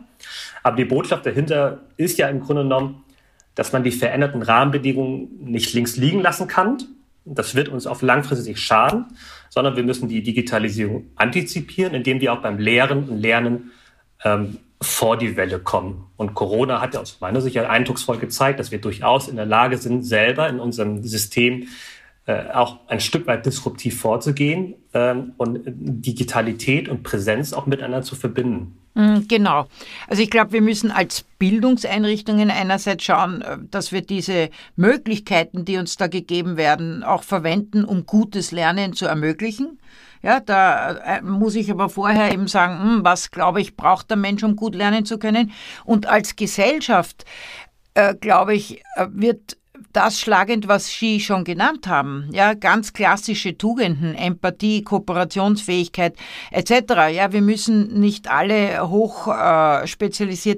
Aber 0.63 0.77
die 0.77 0.85
Botschaft 0.85 1.25
dahinter 1.25 1.81
ist 1.97 2.19
ja 2.19 2.29
im 2.29 2.41
Grunde 2.41 2.65
genommen, 2.65 3.05
dass 3.55 3.73
man 3.73 3.83
die 3.83 3.91
veränderten 3.91 4.43
Rahmenbedingungen 4.43 5.29
nicht 5.45 5.73
links 5.73 5.97
liegen 5.97 6.21
lassen 6.21 6.49
kann. 6.49 6.79
Das 7.25 7.55
wird 7.55 7.69
uns 7.69 7.87
auf 7.87 8.03
langfristig 8.03 8.59
schaden, 8.59 9.07
sondern 9.49 9.77
wir 9.77 9.85
müssen 9.85 10.09
die 10.09 10.23
Digitalisierung 10.23 11.11
antizipieren, 11.17 11.95
indem 11.95 12.21
wir 12.21 12.33
auch 12.33 12.43
beim 12.43 12.59
Lehren 12.59 13.09
und 13.09 13.19
Lernen 13.19 13.71
ähm, 14.25 14.59
vor 14.81 15.17
die 15.17 15.37
Welle 15.37 15.61
kommen. 15.61 16.07
Und 16.17 16.35
Corona 16.35 16.81
hat 16.81 16.95
ja 16.95 17.01
aus 17.01 17.21
meiner 17.21 17.41
Sicht 17.41 17.57
eindrucksvoll 17.59 18.19
gezeigt, 18.19 18.59
dass 18.59 18.71
wir 18.71 18.81
durchaus 18.81 19.29
in 19.29 19.37
der 19.37 19.47
Lage 19.47 19.79
sind, 19.79 20.03
selber 20.03 20.49
in 20.49 20.59
unserem 20.59 21.03
System 21.05 21.69
äh, 22.27 22.51
auch 22.53 22.79
ein 22.89 23.01
Stück 23.01 23.27
weit 23.27 23.47
disruptiv 23.47 24.01
vorzugehen 24.01 24.75
ähm, 24.95 25.33
und 25.39 25.61
Digitalität 25.67 26.89
und 26.89 27.03
Präsenz 27.03 27.53
auch 27.53 27.67
miteinander 27.67 28.03
zu 28.03 28.15
verbinden. 28.15 28.79
Mm, 28.95 29.21
genau. 29.27 29.67
Also 30.07 30.23
ich 30.23 30.31
glaube, 30.31 30.53
wir 30.53 30.61
müssen 30.61 30.91
als 30.91 31.25
Bildungseinrichtungen 31.39 32.51
einerseits 32.51 33.05
schauen, 33.05 33.43
äh, 33.43 33.59
dass 33.71 33.91
wir 33.91 34.03
diese 34.03 34.51
Möglichkeiten, 34.77 35.65
die 35.65 35.79
uns 35.79 35.97
da 35.97 36.07
gegeben 36.07 36.57
werden, 36.57 37.03
auch 37.03 37.23
verwenden, 37.23 37.85
um 37.85 38.07
gutes 38.07 38.53
Lernen 38.53 38.93
zu 38.93 39.07
ermöglichen. 39.07 39.81
Ja, 40.23 40.39
da 40.39 40.93
äh, 40.99 41.23
muss 41.23 41.57
ich 41.57 41.71
aber 41.71 41.89
vorher 41.89 42.33
eben 42.33 42.47
sagen, 42.47 42.81
hm, 42.81 43.05
was 43.05 43.31
glaube 43.31 43.61
ich, 43.61 43.77
braucht 43.77 44.11
der 44.11 44.17
Mensch, 44.17 44.45
um 44.45 44.55
gut 44.57 44.75
lernen 44.75 45.05
zu 45.05 45.19
können. 45.19 45.53
Und 45.85 46.07
als 46.07 46.37
Gesellschaft, 46.37 47.25
äh, 47.95 48.15
glaube 48.15 48.55
ich, 48.55 48.83
äh, 48.97 49.07
wird 49.11 49.57
das 49.93 50.21
schlagend, 50.21 50.69
was 50.69 50.89
Sie 50.89 51.21
schon 51.21 51.45
genannt 51.45 51.87
haben. 51.87 52.29
Ja, 52.33 52.55
ganz 52.55 52.93
klassische 52.93 53.57
Tugenden, 53.57 54.15
Empathie, 54.15 54.83
Kooperationsfähigkeit 54.83 56.17
etc. 56.51 56.73
Ja, 57.13 57.33
wir 57.33 57.43
müssen 57.43 58.01
nicht 58.01 58.31
alle 58.31 58.89
hoch 58.89 59.29
äh, 59.29 59.87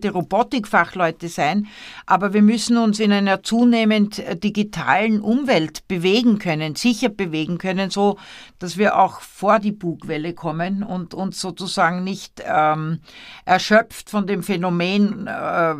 Robotikfachleute 0.09 1.29
sein, 1.29 1.67
aber 2.07 2.33
wir 2.33 2.43
müssen 2.43 2.77
uns 2.77 3.01
in 3.01 3.13
einer 3.13 3.43
zunehmend 3.43 4.23
digitalen 4.43 5.21
Umwelt 5.21 5.87
bewegen 5.89 6.39
können, 6.39 6.75
sicher 6.77 7.09
bewegen 7.09 7.59
können, 7.59 7.91
so 7.91 8.17
dass 8.59 8.79
wir 8.79 8.99
auch 8.99 9.21
vor 9.21 9.59
die 9.59 9.73
Bugwelle 9.73 10.35
kommen 10.35 10.83
und 10.83 11.15
uns 11.15 11.41
sozusagen 11.41 12.05
nicht 12.05 12.43
ähm, 12.47 13.01
erschöpft 13.45 14.11
von 14.11 14.27
dem 14.27 14.43
Phänomen 14.43 15.27
äh, 15.27 15.75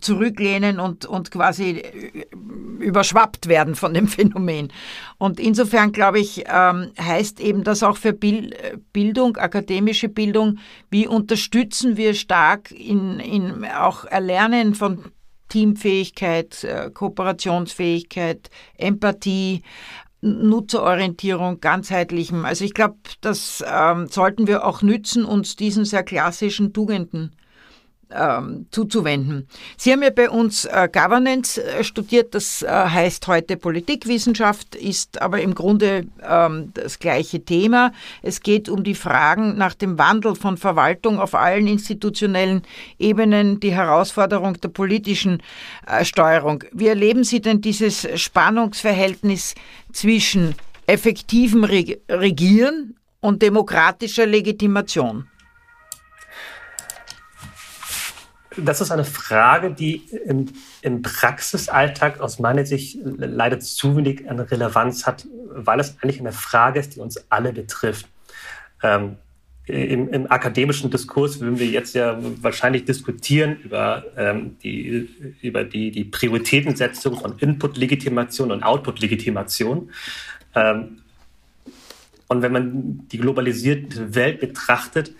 zurücklehnen 0.00 0.80
und, 0.80 1.06
und 1.06 1.30
quasi 1.30 1.82
überschwappt 2.78 3.48
werden 3.48 3.74
von 3.74 3.94
dem 3.94 4.08
Phänomen. 4.08 4.72
Und 5.18 5.40
insofern, 5.40 5.92
glaube 5.92 6.20
ich, 6.20 6.44
ähm, 6.46 6.92
heißt 7.00 7.40
eben 7.40 7.64
das 7.64 7.82
auch 7.82 7.96
für 7.96 8.12
Bildung, 8.12 9.36
akademische 9.36 10.08
Bildung, 10.08 10.58
wie 10.90 11.06
unterstützen 11.06 11.96
wir 11.96 12.14
stark 12.14 12.70
in, 12.70 13.20
in 13.20 13.64
auch 13.64 14.04
Erlernen 14.04 14.74
von 14.74 15.12
Teamfähigkeit, 15.48 16.64
äh, 16.64 16.90
Kooperationsfähigkeit, 16.90 18.50
Empathie, 18.78 19.62
Nutzerorientierung, 20.22 21.60
ganzheitlichem. 21.60 22.44
Also 22.44 22.64
ich 22.64 22.74
glaube, 22.74 22.96
das 23.20 23.62
ähm, 23.66 24.06
sollten 24.08 24.46
wir 24.46 24.64
auch 24.64 24.82
nützen, 24.82 25.24
uns 25.24 25.56
diesen 25.56 25.84
sehr 25.84 26.04
klassischen 26.04 26.72
Tugenden 26.72 27.36
ähm, 28.14 28.66
zuzuwenden. 28.70 29.48
Sie 29.76 29.92
haben 29.92 30.02
ja 30.02 30.10
bei 30.10 30.30
uns 30.30 30.64
äh, 30.64 30.88
Governance 30.92 31.62
äh, 31.62 31.84
studiert, 31.84 32.34
das 32.34 32.62
äh, 32.62 32.68
heißt 32.68 33.26
heute 33.26 33.56
Politikwissenschaft, 33.56 34.74
ist 34.74 35.20
aber 35.20 35.40
im 35.40 35.54
Grunde 35.54 36.06
ähm, 36.22 36.72
das 36.74 36.98
gleiche 36.98 37.44
Thema. 37.44 37.92
Es 38.22 38.40
geht 38.40 38.68
um 38.68 38.84
die 38.84 38.94
Fragen 38.94 39.56
nach 39.56 39.74
dem 39.74 39.98
Wandel 39.98 40.34
von 40.34 40.56
Verwaltung 40.56 41.18
auf 41.18 41.34
allen 41.34 41.66
institutionellen 41.66 42.62
Ebenen, 42.98 43.60
die 43.60 43.72
Herausforderung 43.72 44.60
der 44.60 44.68
politischen 44.68 45.42
äh, 45.86 46.04
Steuerung. 46.04 46.64
Wie 46.72 46.88
erleben 46.88 47.24
Sie 47.24 47.40
denn 47.40 47.60
dieses 47.60 48.06
Spannungsverhältnis 48.20 49.54
zwischen 49.92 50.54
effektivem 50.86 51.64
Regieren 51.64 52.96
und 53.20 53.42
demokratischer 53.42 54.26
Legitimation? 54.26 55.28
Das 58.56 58.80
ist 58.80 58.90
eine 58.90 59.04
Frage, 59.04 59.72
die 59.72 60.02
im, 60.26 60.46
im, 60.82 61.02
Praxisalltag 61.02 62.20
aus 62.20 62.38
meiner 62.38 62.66
Sicht 62.66 62.98
leider 63.02 63.60
zu 63.60 63.96
wenig 63.96 64.28
an 64.28 64.40
Relevanz 64.40 65.06
hat, 65.06 65.26
weil 65.50 65.80
es 65.80 65.96
eigentlich 66.00 66.20
eine 66.20 66.32
Frage 66.32 66.80
ist, 66.80 66.96
die 66.96 67.00
uns 67.00 67.24
alle 67.30 67.52
betrifft. 67.52 68.06
Ähm, 68.82 69.16
im, 69.66 70.08
im, 70.08 70.30
akademischen 70.30 70.90
Diskurs 70.90 71.40
würden 71.40 71.58
wir 71.58 71.68
jetzt 71.68 71.94
ja 71.94 72.18
wahrscheinlich 72.42 72.84
diskutieren 72.84 73.56
über, 73.62 74.04
ähm, 74.16 74.56
die, 74.62 75.08
über 75.40 75.62
die, 75.62 75.92
die 75.92 76.04
Prioritätensetzung 76.04 77.20
von 77.20 77.38
Input-Legitimation 77.38 78.50
und 78.50 78.64
Output-Legitimation. 78.64 79.90
Ähm, 80.54 80.98
und 82.26 82.42
wenn 82.42 82.52
man 82.52 83.08
die 83.08 83.18
globalisierte 83.18 84.14
Welt 84.14 84.40
betrachtet, 84.40 85.12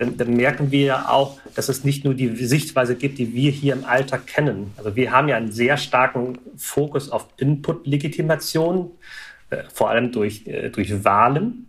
dann, 0.00 0.16
dann, 0.16 0.34
merken 0.34 0.70
wir 0.70 0.84
ja 0.84 1.08
auch, 1.10 1.38
dass 1.54 1.68
es 1.68 1.84
nicht 1.84 2.04
nur 2.04 2.14
die 2.14 2.34
Sichtweise 2.34 2.96
gibt, 2.96 3.18
die 3.18 3.34
wir 3.34 3.50
hier 3.50 3.74
im 3.74 3.84
Alltag 3.84 4.26
kennen. 4.26 4.72
Also 4.78 4.96
wir 4.96 5.12
haben 5.12 5.28
ja 5.28 5.36
einen 5.36 5.52
sehr 5.52 5.76
starken 5.76 6.38
Fokus 6.56 7.10
auf 7.10 7.28
Input-Legitimation, 7.36 8.92
äh, 9.50 9.64
vor 9.70 9.90
allem 9.90 10.10
durch, 10.10 10.46
äh, 10.46 10.70
durch 10.70 11.04
Wahlen, 11.04 11.66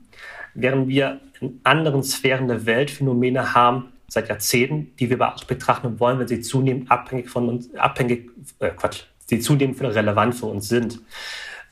während 0.54 0.88
wir 0.88 1.20
in 1.42 1.60
anderen 1.64 2.04
Sphären 2.04 2.48
der 2.48 2.66
Welt 2.66 2.90
Phänomene 2.90 3.54
haben, 3.54 3.92
seit 4.08 4.30
Jahrzehnten, 4.30 4.96
die 4.98 5.10
wir 5.10 5.20
aber 5.20 5.36
auch 5.36 5.44
betrachten 5.44 6.00
wollen, 6.00 6.18
wenn 6.18 6.28
sie 6.28 6.40
zunehmend 6.40 6.90
abhängig 6.90 7.30
von 7.30 7.50
uns, 7.50 7.76
abhängig, 7.76 8.30
äh, 8.60 8.70
Quatsch, 8.70 9.04
die 9.30 9.40
zunehmend 9.40 9.82
relevant 9.82 10.36
für 10.36 10.46
uns 10.46 10.70
sind. 10.70 11.02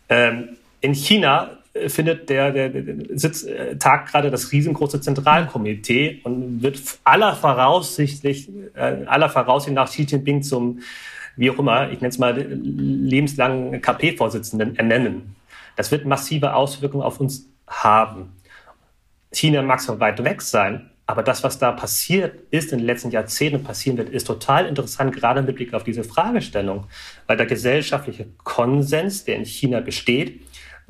Ähm, 0.09 0.57
in 0.81 0.93
China 0.93 1.58
findet 1.87 2.29
der, 2.29 2.51
der, 2.51 2.69
der 2.69 3.17
sitzt, 3.17 3.47
äh, 3.47 3.77
tagt 3.77 4.11
gerade 4.11 4.29
das 4.31 4.51
riesengroße 4.51 4.99
Zentralkomitee 4.99 6.21
und 6.23 6.61
wird 6.61 6.81
aller 7.03 7.35
voraussichtlich, 7.35 8.49
äh, 8.75 9.05
aller 9.05 9.29
Voraussicht 9.29 9.73
nach 9.73 9.89
Xi 9.89 10.03
Jinping 10.03 10.41
zum, 10.43 10.79
wie 11.37 11.49
auch 11.51 11.59
immer, 11.59 11.91
ich 11.91 12.01
nenne 12.01 12.09
es 12.09 12.17
mal 12.17 12.35
lebenslangen 12.35 13.81
KP-Vorsitzenden 13.81 14.75
ernennen. 14.75 15.35
Das 15.75 15.91
wird 15.91 16.05
massive 16.05 16.53
Auswirkungen 16.53 17.03
auf 17.03 17.19
uns 17.19 17.47
haben. 17.67 18.33
China 19.31 19.61
mag 19.61 19.79
zwar 19.79 19.99
weit 19.99 20.23
weg 20.23 20.41
sein, 20.41 20.89
aber 21.09 21.23
das, 21.23 21.43
was 21.43 21.57
da 21.57 21.71
passiert 21.71 22.39
ist 22.51 22.71
in 22.71 22.79
den 22.79 22.85
letzten 22.85 23.09
Jahrzehnten 23.09 23.63
passieren 23.63 23.97
wird, 23.97 24.09
ist 24.09 24.27
total 24.27 24.67
interessant, 24.67 25.15
gerade 25.15 25.41
mit 25.41 25.55
Blick 25.55 25.73
auf 25.73 25.83
diese 25.83 26.03
Fragestellung, 26.03 26.85
weil 27.25 27.35
der 27.35 27.47
gesellschaftliche 27.47 28.27
Konsens, 28.43 29.23
der 29.23 29.37
in 29.37 29.45
China 29.45 29.79
besteht, 29.79 30.41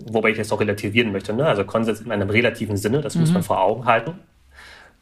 wobei 0.07 0.31
ich 0.31 0.37
das 0.37 0.51
auch 0.51 0.59
relativieren 0.59 1.11
möchte. 1.11 1.33
Ne? 1.33 1.45
Also 1.45 1.63
Konsens 1.63 2.01
in 2.01 2.11
einem 2.11 2.29
relativen 2.29 2.77
Sinne, 2.77 3.01
das 3.01 3.15
mhm. 3.15 3.21
muss 3.21 3.33
man 3.33 3.43
vor 3.43 3.61
Augen 3.61 3.85
halten. 3.85 4.19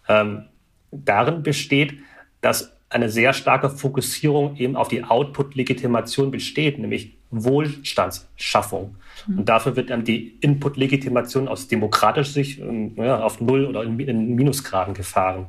Ähm, 0.08 0.46
darin 0.92 1.44
besteht, 1.44 1.94
dass 2.42 2.74
eine 2.90 3.10
sehr 3.10 3.34
starke 3.34 3.70
Fokussierung 3.70 4.56
eben 4.56 4.76
auf 4.76 4.88
die 4.88 5.04
Output-Legitimation 5.04 6.32
besteht, 6.32 6.80
nämlich 6.80 7.18
Wohlstandsschaffung. 7.32 8.96
Mhm. 9.28 9.40
Und 9.40 9.50
dafür 9.50 9.76
wird 9.76 9.90
dann 9.90 10.06
die 10.06 10.38
Input-Legitimation 10.40 11.48
aus 11.48 11.68
demokratischer 11.68 12.32
Sicht 12.32 12.60
ähm, 12.60 12.94
ja, 12.96 13.20
auf 13.20 13.42
Null 13.42 13.66
oder 13.66 13.84
in, 13.84 14.00
in 14.00 14.36
Minusgraden 14.36 14.94
gefahren. 14.94 15.48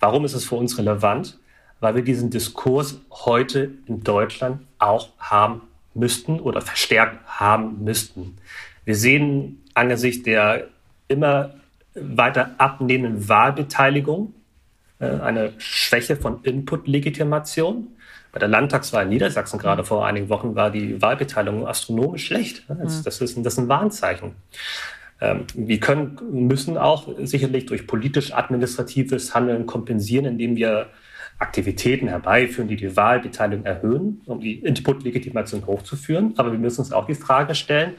Warum 0.00 0.24
ist 0.24 0.34
es 0.34 0.44
für 0.44 0.56
uns 0.56 0.76
relevant? 0.78 1.38
Weil 1.78 1.94
wir 1.94 2.02
diesen 2.02 2.30
Diskurs 2.30 3.00
heute 3.10 3.72
in 3.86 4.02
Deutschland 4.02 4.62
auch 4.78 5.10
haben 5.18 5.62
müssten 5.94 6.40
oder 6.40 6.60
verstärkt 6.60 7.18
haben 7.26 7.84
müssten. 7.84 8.36
Wir 8.84 8.96
sehen 8.96 9.62
angesichts 9.74 10.22
der 10.24 10.68
immer 11.08 11.54
weiter 11.94 12.54
abnehmenden 12.58 13.28
Wahlbeteiligung 13.28 14.34
äh, 14.98 15.06
eine 15.06 15.52
Schwäche 15.58 16.16
von 16.16 16.42
Input-Legitimation. 16.42 17.88
Bei 18.32 18.38
der 18.40 18.48
Landtagswahl 18.48 19.04
in 19.04 19.10
Niedersachsen 19.10 19.58
gerade 19.58 19.84
vor 19.84 20.06
einigen 20.06 20.28
Wochen 20.28 20.54
war 20.56 20.70
die 20.70 21.00
Wahlbeteiligung 21.00 21.66
astronomisch 21.66 22.26
schlecht. 22.26 22.64
Das, 22.68 23.02
das, 23.02 23.20
ist, 23.20 23.36
das 23.38 23.52
ist 23.52 23.58
ein 23.58 23.68
Warnzeichen. 23.68 24.32
Ähm, 25.20 25.46
wir 25.54 25.78
können, 25.78 26.18
müssen 26.32 26.76
auch 26.76 27.08
sicherlich 27.22 27.66
durch 27.66 27.86
politisch-administratives 27.86 29.34
Handeln 29.34 29.66
kompensieren, 29.66 30.24
indem 30.24 30.56
wir 30.56 30.88
Aktivitäten 31.38 32.08
herbeiführen, 32.08 32.68
die 32.68 32.76
die 32.76 32.96
Wahlbeteiligung 32.96 33.66
erhöhen, 33.66 34.22
um 34.26 34.40
die 34.40 34.54
Input-Legitimation 34.60 35.66
hochzuführen. 35.66 36.34
Aber 36.36 36.52
wir 36.52 36.58
müssen 36.58 36.80
uns 36.80 36.92
auch 36.92 37.06
die 37.06 37.14
Frage 37.14 37.54
stellen, 37.54 37.94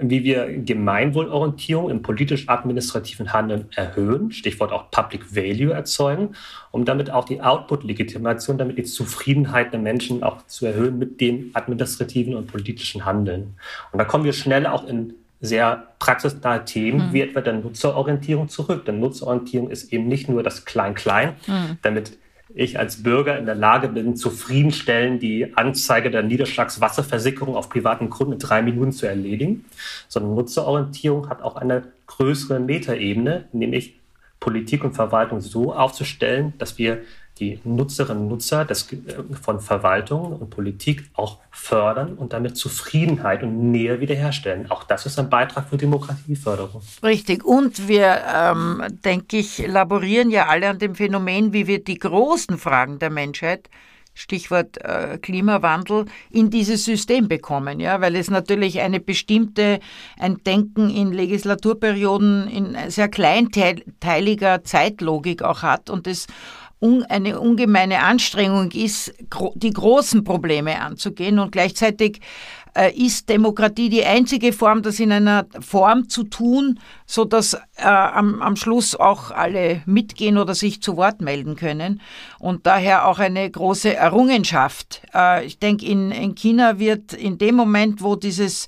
wie 0.00 0.24
wir 0.24 0.58
Gemeinwohlorientierung 0.58 1.90
im 1.90 2.02
politisch-administrativen 2.02 3.32
Handeln 3.32 3.66
erhöhen, 3.74 4.32
Stichwort 4.32 4.72
auch 4.72 4.90
Public 4.90 5.36
Value 5.36 5.72
erzeugen, 5.72 6.34
um 6.72 6.84
damit 6.84 7.10
auch 7.10 7.24
die 7.24 7.40
Output-Legitimation, 7.40 8.58
damit 8.58 8.78
die 8.78 8.84
Zufriedenheit 8.84 9.72
der 9.72 9.80
Menschen 9.80 10.22
auch 10.22 10.46
zu 10.46 10.66
erhöhen 10.66 10.98
mit 10.98 11.20
dem 11.20 11.50
administrativen 11.54 12.34
und 12.34 12.48
politischen 12.48 13.04
Handeln. 13.04 13.54
Und 13.92 13.98
da 13.98 14.04
kommen 14.04 14.24
wir 14.24 14.32
schnell 14.32 14.66
auch 14.66 14.86
in 14.86 15.14
sehr 15.40 15.88
praxisnahe 15.98 16.64
Themen 16.64 17.08
mhm. 17.08 17.12
wie 17.12 17.20
etwa 17.20 17.40
der 17.40 17.52
Nutzerorientierung 17.54 18.48
zurück. 18.48 18.86
Denn 18.86 18.98
Nutzerorientierung 18.98 19.70
ist 19.70 19.92
eben 19.92 20.08
nicht 20.08 20.28
nur 20.28 20.42
das 20.42 20.64
Klein-Klein, 20.64 21.34
mhm. 21.46 21.78
damit 21.82 22.18
ich 22.54 22.78
als 22.78 23.02
Bürger 23.02 23.36
in 23.36 23.46
der 23.46 23.56
Lage 23.56 23.88
bin, 23.88 24.16
zufriedenstellend 24.16 25.22
die 25.22 25.56
Anzeige 25.56 26.10
der 26.10 26.22
Niederschlagswasserversickerung 26.22 27.56
auf 27.56 27.68
privaten 27.68 28.10
Grund 28.10 28.32
in 28.32 28.38
drei 28.38 28.62
Minuten 28.62 28.92
zu 28.92 29.06
erledigen, 29.06 29.64
sondern 30.08 30.36
Nutzerorientierung 30.36 31.28
hat 31.28 31.42
auch 31.42 31.56
eine 31.56 31.82
größere 32.06 32.60
Metaebene, 32.60 33.48
nämlich 33.52 33.96
Politik 34.38 34.84
und 34.84 34.94
Verwaltung 34.94 35.40
so 35.40 35.74
aufzustellen, 35.74 36.52
dass 36.58 36.78
wir 36.78 37.02
die 37.38 37.58
Nutzerinnen 37.64 38.24
und 38.24 38.28
Nutzer 38.28 38.64
des, 38.64 38.92
äh, 38.92 38.96
von 39.40 39.60
Verwaltung 39.60 40.32
und 40.32 40.50
Politik 40.50 41.10
auch 41.14 41.38
fördern 41.50 42.14
und 42.14 42.32
damit 42.32 42.56
Zufriedenheit 42.56 43.42
und 43.42 43.70
Nähe 43.70 44.00
wiederherstellen. 44.00 44.70
Auch 44.70 44.84
das 44.84 45.06
ist 45.06 45.18
ein 45.18 45.30
Beitrag 45.30 45.68
für 45.68 45.76
Demokratieförderung. 45.76 46.82
Richtig. 47.02 47.44
Und 47.44 47.88
wir, 47.88 48.22
ähm, 48.34 48.82
denke 49.04 49.38
ich, 49.38 49.66
laborieren 49.66 50.30
ja 50.30 50.46
alle 50.46 50.68
an 50.68 50.78
dem 50.78 50.94
Phänomen, 50.94 51.52
wie 51.52 51.66
wir 51.66 51.82
die 51.82 51.98
großen 51.98 52.58
Fragen 52.58 52.98
der 52.98 53.10
Menschheit 53.10 53.68
Stichwort 54.14 54.78
äh, 54.78 55.18
Klimawandel, 55.20 56.06
in 56.30 56.48
dieses 56.48 56.84
System 56.84 57.26
bekommen, 57.28 57.80
ja, 57.80 58.00
weil 58.00 58.14
es 58.14 58.30
natürlich 58.30 58.80
eine 58.80 59.00
bestimmte, 59.00 59.80
ein 60.18 60.38
Denken 60.44 60.88
in 60.88 61.12
Legislaturperioden 61.12 62.48
in 62.48 62.76
sehr 62.90 63.08
kleinteiliger 63.08 64.62
Zeitlogik 64.62 65.42
auch 65.42 65.62
hat 65.62 65.90
und 65.90 66.06
es 66.06 66.28
eine 67.08 67.40
ungemeine 67.40 68.00
Anstrengung 68.00 68.70
ist, 68.72 69.14
die 69.54 69.72
großen 69.72 70.24
Probleme 70.24 70.80
anzugehen 70.80 71.38
und 71.38 71.52
gleichzeitig 71.52 72.20
äh, 72.76 72.92
ist 72.92 73.28
Demokratie 73.28 73.88
die 73.88 74.04
einzige 74.04 74.52
Form, 74.52 74.82
das 74.82 75.00
in 75.00 75.12
einer 75.12 75.46
Form 75.60 76.08
zu 76.08 76.24
tun, 76.24 76.80
so 77.06 77.24
dass 77.24 77.54
äh, 77.54 77.84
am, 77.84 78.42
am 78.42 78.56
Schluss 78.56 78.94
auch 78.94 79.30
alle 79.30 79.82
mitgehen 79.86 80.38
oder 80.38 80.54
sich 80.54 80.82
zu 80.82 80.96
Wort 80.96 81.20
melden 81.20 81.56
können 81.56 82.00
und 82.38 82.66
daher 82.66 83.06
auch 83.06 83.18
eine 83.18 83.48
große 83.48 83.94
Errungenschaft. 83.94 85.02
Äh, 85.14 85.46
ich 85.46 85.58
denke, 85.58 85.86
in, 85.86 86.10
in 86.10 86.34
China 86.34 86.78
wird 86.78 87.12
in 87.12 87.38
dem 87.38 87.54
Moment, 87.54 88.02
wo 88.02 88.16
dieses 88.16 88.66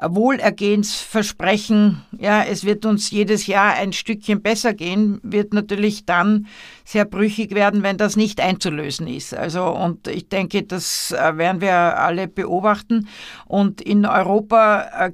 Wohlergehensversprechen, 0.00 2.04
ja, 2.18 2.44
es 2.44 2.64
wird 2.64 2.86
uns 2.86 3.10
jedes 3.10 3.48
Jahr 3.48 3.74
ein 3.74 3.92
Stückchen 3.92 4.42
besser 4.42 4.72
gehen, 4.72 5.18
wird 5.22 5.52
natürlich 5.52 6.06
dann 6.06 6.46
sehr 6.84 7.04
brüchig 7.04 7.54
werden, 7.54 7.82
wenn 7.82 7.96
das 7.96 8.14
nicht 8.14 8.40
einzulösen 8.40 9.08
ist. 9.08 9.34
Also, 9.34 9.66
und 9.66 10.06
ich 10.06 10.28
denke, 10.28 10.62
das 10.62 11.10
äh, 11.10 11.36
werden 11.36 11.60
wir 11.60 11.74
alle 11.74 12.28
beobachten. 12.28 13.08
Und 13.46 13.80
in 13.80 14.06
Europa 14.06 15.06
äh, 15.06 15.12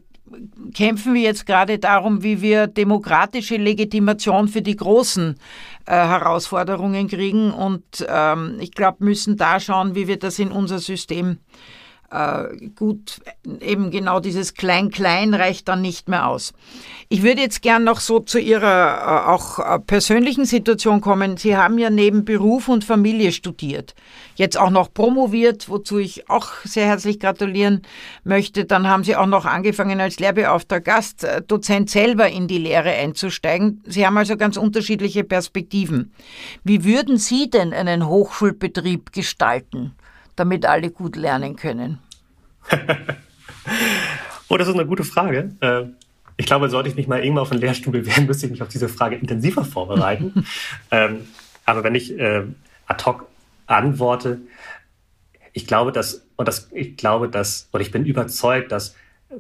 kämpfen 0.74 1.14
wir 1.14 1.22
jetzt 1.22 1.46
gerade 1.46 1.78
darum, 1.78 2.22
wie 2.22 2.42
wir 2.42 2.66
demokratische 2.66 3.56
Legitimation 3.56 4.48
für 4.48 4.62
die 4.62 4.76
großen 4.76 5.36
äh, 5.86 5.92
Herausforderungen 5.92 7.08
kriegen. 7.08 7.52
Und 7.52 8.04
ähm, 8.06 8.58
ich 8.60 8.72
glaube, 8.72 9.04
müssen 9.04 9.38
da 9.38 9.60
schauen, 9.60 9.94
wie 9.94 10.08
wir 10.08 10.18
das 10.18 10.38
in 10.38 10.52
unser 10.52 10.78
System 10.78 11.38
gut, 12.77 13.20
eben 13.61 13.90
genau 13.90 14.20
dieses 14.20 14.55
Klein-Klein 14.55 15.35
reicht 15.35 15.66
dann 15.66 15.83
nicht 15.83 16.09
mehr 16.09 16.29
aus. 16.29 16.53
Ich 17.09 17.22
würde 17.24 17.40
jetzt 17.40 17.61
gern 17.61 17.83
noch 17.83 17.98
so 17.98 18.20
zu 18.20 18.38
Ihrer 18.38 19.27
äh, 19.27 19.31
auch 19.31 19.59
äh, 19.59 19.81
persönlichen 19.81 20.44
Situation 20.44 21.00
kommen. 21.00 21.37
Sie 21.37 21.57
haben 21.57 21.77
ja 21.77 21.90
neben 21.90 22.24
Beruf 22.24 22.68
und 22.68 22.85
Familie 22.85 23.33
studiert, 23.33 23.96
jetzt 24.37 24.57
auch 24.57 24.70
noch 24.70 24.94
promoviert, 24.94 25.68
wozu 25.68 25.98
ich 25.98 26.31
auch 26.31 26.53
sehr 26.62 26.87
herzlich 26.87 27.18
gratulieren 27.18 27.83
möchte. 28.22 28.64
Dann 28.64 28.87
haben 28.88 29.03
Sie 29.03 29.16
auch 29.16 29.27
noch 29.27 29.44
angefangen 29.44 30.00
als 30.00 30.20
Lehrbeauftragter 30.20 30.81
Gastdozent 30.81 31.90
selber 31.90 32.29
in 32.29 32.46
die 32.46 32.59
Lehre 32.59 32.90
einzusteigen. 32.90 33.83
Sie 33.87 34.07
haben 34.07 34.16
also 34.16 34.37
ganz 34.37 34.57
unterschiedliche 34.57 35.24
Perspektiven. 35.24 36.12
Wie 36.62 36.85
würden 36.85 37.16
Sie 37.16 37.50
denn 37.50 37.72
einen 37.72 38.07
Hochschulbetrieb 38.07 39.12
gestalten? 39.12 39.94
damit 40.37 40.66
alle 40.66 40.90
gut 40.90 41.16
lernen 41.16 41.57
können? 41.57 41.98
oh, 44.48 44.57
das 44.57 44.68
ist 44.68 44.74
eine 44.74 44.87
gute 44.87 45.05
Frage. 45.05 45.53
Äh, 45.61 45.85
ich 46.37 46.46
glaube, 46.46 46.68
sollte 46.68 46.88
ich 46.88 46.96
mich 46.96 47.07
mal 47.07 47.22
irgendwann 47.22 47.42
auf 47.42 47.53
einen 47.53 47.61
Lehrstuhl 47.61 47.92
bewerben, 47.92 48.27
müsste 48.27 48.46
ich 48.46 48.53
mich 48.53 48.62
auf 48.62 48.68
diese 48.68 48.88
Frage 48.88 49.16
intensiver 49.16 49.64
vorbereiten. 49.64 50.46
Ähm, 50.90 51.27
aber 51.64 51.83
wenn 51.83 51.94
ich 51.94 52.18
äh, 52.18 52.42
ad 52.87 53.05
hoc 53.05 53.27
antworte, 53.66 54.40
ich 55.53 55.66
glaube, 55.66 55.92
dass, 55.92 56.27
und 56.37 56.46
das, 56.46 56.68
ich 56.72 56.96
glaube, 56.96 57.29
dass, 57.29 57.68
oder 57.72 57.83
ich 57.83 57.90
bin 57.90 58.05
überzeugt, 58.05 58.70
dass 58.70 58.94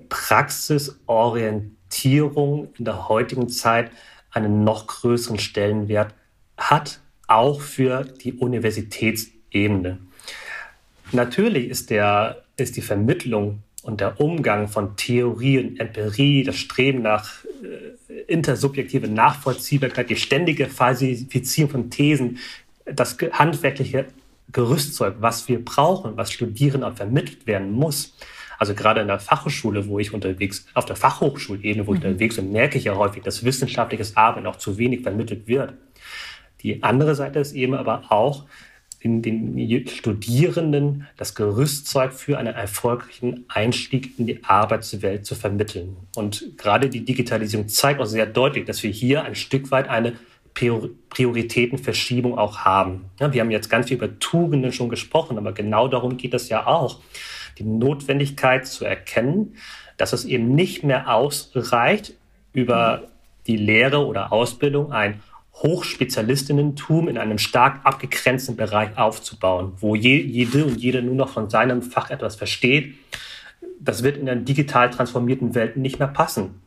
Praxisorientierung 0.08 2.72
in 2.78 2.84
der 2.84 3.08
heutigen 3.08 3.48
Zeit 3.48 3.90
einen 4.30 4.64
noch 4.64 4.86
größeren 4.86 5.38
Stellenwert 5.38 6.14
hat, 6.56 7.00
auch 7.26 7.60
für 7.60 8.04
die 8.04 8.32
Universitätsebene. 8.32 9.98
Natürlich 11.12 11.68
ist, 11.68 11.90
der, 11.90 12.43
ist 12.56 12.76
die 12.76 12.82
Vermittlung 12.82 13.62
und 13.82 14.00
der 14.00 14.20
Umgang 14.20 14.68
von 14.68 14.96
Theorie 14.96 15.58
und 15.58 15.78
Empirie, 15.78 16.42
das 16.42 16.56
Streben 16.56 17.02
nach 17.02 17.44
äh, 17.44 18.20
intersubjektive 18.26 19.08
Nachvollziehbarkeit, 19.08 20.08
die 20.08 20.16
ständige 20.16 20.66
Falsifizierung 20.66 21.70
von 21.70 21.90
Thesen, 21.90 22.38
das 22.86 23.16
handwerkliche 23.32 24.06
Gerüstzeug, 24.52 25.16
was 25.20 25.48
wir 25.48 25.62
brauchen, 25.62 26.16
was 26.16 26.32
Studierenden 26.32 26.94
vermittelt 26.96 27.46
werden 27.46 27.72
muss. 27.72 28.16
Also 28.58 28.74
gerade 28.74 29.00
in 29.00 29.08
der 29.08 29.18
Fachhochschule, 29.18 29.88
wo 29.88 29.98
ich 29.98 30.14
unterwegs, 30.14 30.66
auf 30.74 30.86
der 30.86 30.96
Fachhochschulebene, 30.96 31.86
wo 31.86 31.94
ich 31.94 32.00
mhm. 32.00 32.06
unterwegs 32.06 32.36
bin, 32.36 32.52
merke 32.52 32.78
ich 32.78 32.84
ja 32.84 32.94
häufig, 32.94 33.22
dass 33.22 33.44
wissenschaftliches 33.44 34.16
Arbeiten 34.16 34.46
auch 34.46 34.56
zu 34.56 34.78
wenig 34.78 35.02
vermittelt 35.02 35.46
wird. 35.46 35.74
Die 36.62 36.82
andere 36.82 37.14
Seite 37.14 37.40
ist 37.40 37.52
eben 37.52 37.74
aber 37.74 38.10
auch, 38.10 38.44
den, 39.04 39.22
den 39.22 39.88
Studierenden 39.88 41.06
das 41.16 41.34
Gerüstzeug 41.34 42.12
für 42.12 42.38
einen 42.38 42.54
erfolgreichen 42.54 43.44
Einstieg 43.48 44.18
in 44.18 44.26
die 44.26 44.42
Arbeitswelt 44.42 45.26
zu 45.26 45.34
vermitteln. 45.34 45.96
Und 46.16 46.56
gerade 46.56 46.88
die 46.88 47.04
Digitalisierung 47.04 47.68
zeigt 47.68 48.00
auch 48.00 48.06
sehr 48.06 48.26
deutlich, 48.26 48.64
dass 48.64 48.82
wir 48.82 48.90
hier 48.90 49.24
ein 49.24 49.34
Stück 49.34 49.70
weit 49.70 49.88
eine 49.88 50.14
Prioritätenverschiebung 50.54 52.38
auch 52.38 52.58
haben. 52.58 53.06
Ja, 53.20 53.32
wir 53.32 53.40
haben 53.40 53.50
jetzt 53.50 53.68
ganz 53.68 53.88
viel 53.88 53.96
über 53.96 54.18
Tugenden 54.18 54.72
schon 54.72 54.88
gesprochen, 54.88 55.36
aber 55.36 55.52
genau 55.52 55.88
darum 55.88 56.16
geht 56.16 56.32
es 56.32 56.48
ja 56.48 56.66
auch. 56.66 57.00
Die 57.58 57.64
Notwendigkeit 57.64 58.66
zu 58.66 58.84
erkennen, 58.84 59.56
dass 59.96 60.12
es 60.12 60.24
eben 60.24 60.54
nicht 60.54 60.82
mehr 60.82 61.12
ausreicht, 61.12 62.14
über 62.52 63.02
die 63.46 63.56
Lehre 63.56 64.06
oder 64.06 64.32
Ausbildung 64.32 64.92
ein 64.92 65.20
Hochspezialistinnentum 65.56 67.08
in 67.08 67.16
einem 67.16 67.38
stark 67.38 67.80
abgegrenzten 67.84 68.56
Bereich 68.56 68.98
aufzubauen, 68.98 69.72
wo 69.78 69.94
je, 69.94 70.20
jede 70.20 70.64
und 70.64 70.76
jeder 70.76 71.00
nur 71.00 71.14
noch 71.14 71.30
von 71.30 71.48
seinem 71.48 71.82
Fach 71.82 72.10
etwas 72.10 72.36
versteht. 72.36 72.94
Das 73.80 74.02
wird 74.02 74.16
in 74.16 74.28
einer 74.28 74.40
digital 74.40 74.90
transformierten 74.90 75.54
Welt 75.54 75.76
nicht 75.76 75.98
mehr 75.98 76.08
passen. 76.08 76.62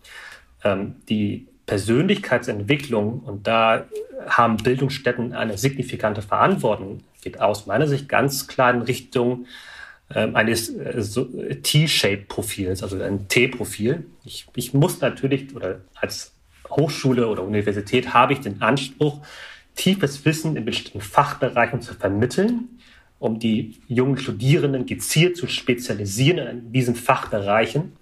Ähm, 0.63 0.95
die 1.09 1.47
Persönlichkeitsentwicklung, 1.65 3.19
und 3.19 3.45
da 3.45 3.85
haben 4.25 4.57
Bildungsstätten 4.57 5.33
eine 5.33 5.57
signifikante 5.57 6.21
Verantwortung, 6.21 7.03
geht 7.21 7.41
aus 7.41 7.65
meiner 7.65 7.87
Sicht 7.87 8.07
ganz 8.07 8.47
klar 8.47 8.73
in 8.73 8.81
Richtung 8.81 9.45
ähm, 10.15 10.35
eines 10.35 10.69
äh, 10.69 11.01
so 11.01 11.25
T-Shape-Profils, 11.25 12.83
also 12.83 13.01
ein 13.01 13.27
T-Profil. 13.27 14.05
Ich, 14.23 14.47
ich 14.55 14.73
muss 14.73 15.01
natürlich, 15.01 15.53
oder 15.53 15.81
als 15.95 16.36
Hochschule 16.69 17.27
oder 17.27 17.43
Universität 17.43 18.13
habe 18.13 18.33
ich 18.33 18.39
den 18.39 18.61
Anspruch, 18.61 19.21
tiefes 19.75 20.25
Wissen 20.25 20.55
in 20.55 20.65
bestimmten 20.65 21.01
Fachbereichen 21.01 21.81
zu 21.81 21.93
vermitteln, 21.93 22.79
um 23.19 23.39
die 23.39 23.79
jungen 23.87 24.17
Studierenden 24.17 24.85
gezielt 24.85 25.37
zu 25.37 25.47
spezialisieren 25.47 26.47
in 26.47 26.71
diesen 26.71 26.95
Fachbereichen. 26.95 27.93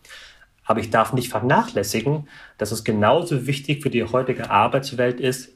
Aber 0.66 0.80
ich 0.80 0.90
darf 0.90 1.14
nicht 1.14 1.30
vernachlässigen, 1.30 2.28
dass 2.58 2.72
es 2.72 2.84
genauso 2.84 3.46
wichtig 3.46 3.84
für 3.84 3.90
die 3.90 4.04
heutige 4.04 4.50
Arbeitswelt 4.50 5.20
ist, 5.20 5.55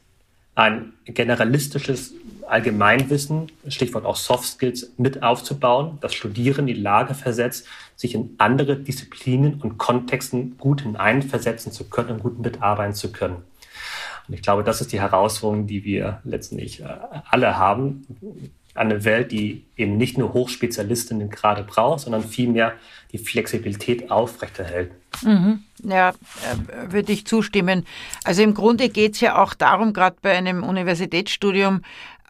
ein 0.60 0.93
generalistisches 1.06 2.13
Allgemeinwissen, 2.48 3.52
Stichwort 3.67 4.06
auch 4.06 4.15
Soft 4.15 4.45
Skills, 4.45 4.91
mit 4.98 5.24
aufzubauen, 5.24 5.98
das 6.02 6.13
Studierende 6.13 6.72
in 6.72 6.78
die 6.78 6.82
Lage 6.82 7.13
versetzt, 7.13 7.67
sich 7.95 8.15
in 8.15 8.36
andere 8.39 8.76
Disziplinen 8.76 9.62
und 9.62 9.78
Kontexten 9.78 10.58
gut 10.58 10.82
hineinversetzen 10.82 11.72
zu 11.72 11.86
können 11.86 12.12
und 12.12 12.24
gut 12.24 12.39
mitarbeiten 12.39 12.93
zu 12.93 13.12
können. 13.12 13.38
Und 14.28 14.34
ich 14.34 14.41
glaube, 14.41 14.63
das 14.63 14.82
ist 14.82 14.91
die 14.91 15.00
Herausforderung, 15.00 15.67
die 15.67 15.84
wir 15.84 16.22
letztendlich 16.24 16.82
äh, 16.82 16.86
alle 17.30 17.58
haben. 17.58 18.06
Eine 18.75 19.03
Welt, 19.03 19.32
die 19.32 19.65
eben 19.75 19.97
nicht 19.97 20.17
nur 20.17 20.34
Hochspezialistinnen 20.34 21.29
gerade 21.29 21.63
braucht, 21.63 22.01
sondern 22.01 22.23
vielmehr 22.23 22.73
die 23.12 23.17
Flexibilität 23.17 24.12
aufrechterhält. 24.12 24.91
Mhm. 25.23 25.63
Ja, 25.84 26.10
äh, 26.10 26.91
würde 26.91 27.12
ich 27.12 27.25
zustimmen. 27.25 27.86
Also 28.23 28.43
im 28.43 28.53
Grunde 28.53 28.89
geht 28.89 29.15
es 29.15 29.21
ja 29.21 29.41
auch 29.41 29.53
darum, 29.53 29.93
gerade 29.93 30.17
bei 30.21 30.38
einem 30.38 30.63
Universitätsstudium, 30.63 31.82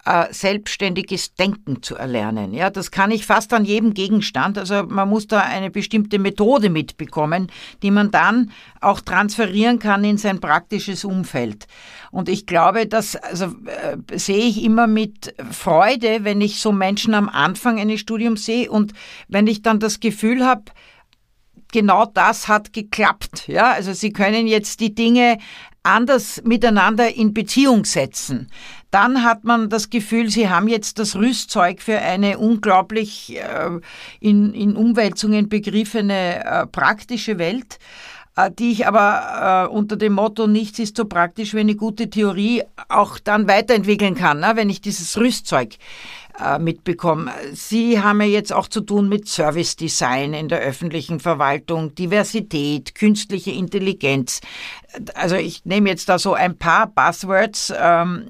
äh, 0.05 0.27
selbstständiges 0.31 1.35
Denken 1.35 1.83
zu 1.83 1.95
erlernen. 1.95 2.53
Ja, 2.53 2.69
das 2.69 2.91
kann 2.91 3.11
ich 3.11 3.25
fast 3.25 3.53
an 3.53 3.65
jedem 3.65 3.93
Gegenstand. 3.93 4.57
Also 4.57 4.83
man 4.83 5.09
muss 5.09 5.27
da 5.27 5.39
eine 5.39 5.69
bestimmte 5.69 6.19
Methode 6.19 6.69
mitbekommen, 6.69 7.51
die 7.81 7.91
man 7.91 8.11
dann 8.11 8.51
auch 8.81 9.01
transferieren 9.01 9.79
kann 9.79 10.03
in 10.03 10.17
sein 10.17 10.39
praktisches 10.39 11.03
Umfeld. 11.03 11.67
Und 12.11 12.29
ich 12.29 12.45
glaube, 12.45 12.87
das 12.87 13.15
also, 13.15 13.45
äh, 13.65 14.17
sehe 14.17 14.45
ich 14.45 14.63
immer 14.63 14.87
mit 14.87 15.33
Freude, 15.51 16.23
wenn 16.23 16.41
ich 16.41 16.59
so 16.59 16.71
Menschen 16.71 17.13
am 17.13 17.29
Anfang 17.29 17.79
eines 17.79 17.99
Studiums 17.99 18.45
sehe 18.45 18.71
und 18.71 18.93
wenn 19.27 19.47
ich 19.47 19.61
dann 19.61 19.79
das 19.79 19.99
Gefühl 19.99 20.45
habe, 20.45 20.63
genau 21.71 22.05
das 22.05 22.47
hat 22.47 22.73
geklappt. 22.73 23.47
Ja, 23.47 23.71
also 23.71 23.93
sie 23.93 24.11
können 24.11 24.47
jetzt 24.47 24.79
die 24.79 24.93
Dinge 24.93 25.37
anders 25.83 26.41
miteinander 26.43 27.15
in 27.15 27.33
Beziehung 27.33 27.85
setzen. 27.85 28.47
Dann 28.91 29.23
hat 29.23 29.43
man 29.43 29.69
das 29.69 29.89
Gefühl, 29.89 30.29
sie 30.29 30.49
haben 30.49 30.67
jetzt 30.67 30.99
das 30.99 31.15
Rüstzeug 31.15 31.81
für 31.81 31.99
eine 31.99 32.37
unglaublich 32.37 33.37
äh, 33.37 33.69
in, 34.19 34.53
in 34.53 34.75
Umwälzungen 34.75 35.47
begriffene 35.47 36.43
äh, 36.43 36.67
praktische 36.67 37.37
Welt 37.37 37.79
äh, 38.35 38.51
die 38.51 38.71
ich 38.71 38.87
aber 38.87 39.67
äh, 39.67 39.73
unter 39.73 39.95
dem 39.95 40.13
Motto 40.13 40.47
nichts 40.47 40.79
ist 40.79 40.97
so 40.97 41.05
praktisch 41.05 41.53
wie 41.53 41.59
eine 41.59 41.75
gute 41.75 42.09
Theorie 42.09 42.63
auch 42.89 43.19
dann 43.19 43.47
weiterentwickeln 43.47 44.15
kann, 44.15 44.39
ne, 44.39 44.51
wenn 44.55 44.69
ich 44.69 44.81
dieses 44.81 45.17
Rüstzeug 45.17 45.75
mitbekommen. 46.59 47.29
Sie 47.53 48.01
haben 48.01 48.21
ja 48.21 48.27
jetzt 48.27 48.53
auch 48.53 48.67
zu 48.67 48.81
tun 48.81 49.09
mit 49.09 49.27
Service 49.27 49.75
Design 49.75 50.33
in 50.33 50.47
der 50.47 50.59
öffentlichen 50.59 51.19
Verwaltung, 51.19 51.95
Diversität, 51.95 52.95
künstliche 52.95 53.51
Intelligenz. 53.51 54.41
Also 55.15 55.35
ich 55.35 55.65
nehme 55.65 55.89
jetzt 55.89 56.09
da 56.09 56.17
so 56.17 56.33
ein 56.33 56.57
paar 56.57 56.87
Buzzwords. 56.87 57.73
Ähm, 57.77 58.27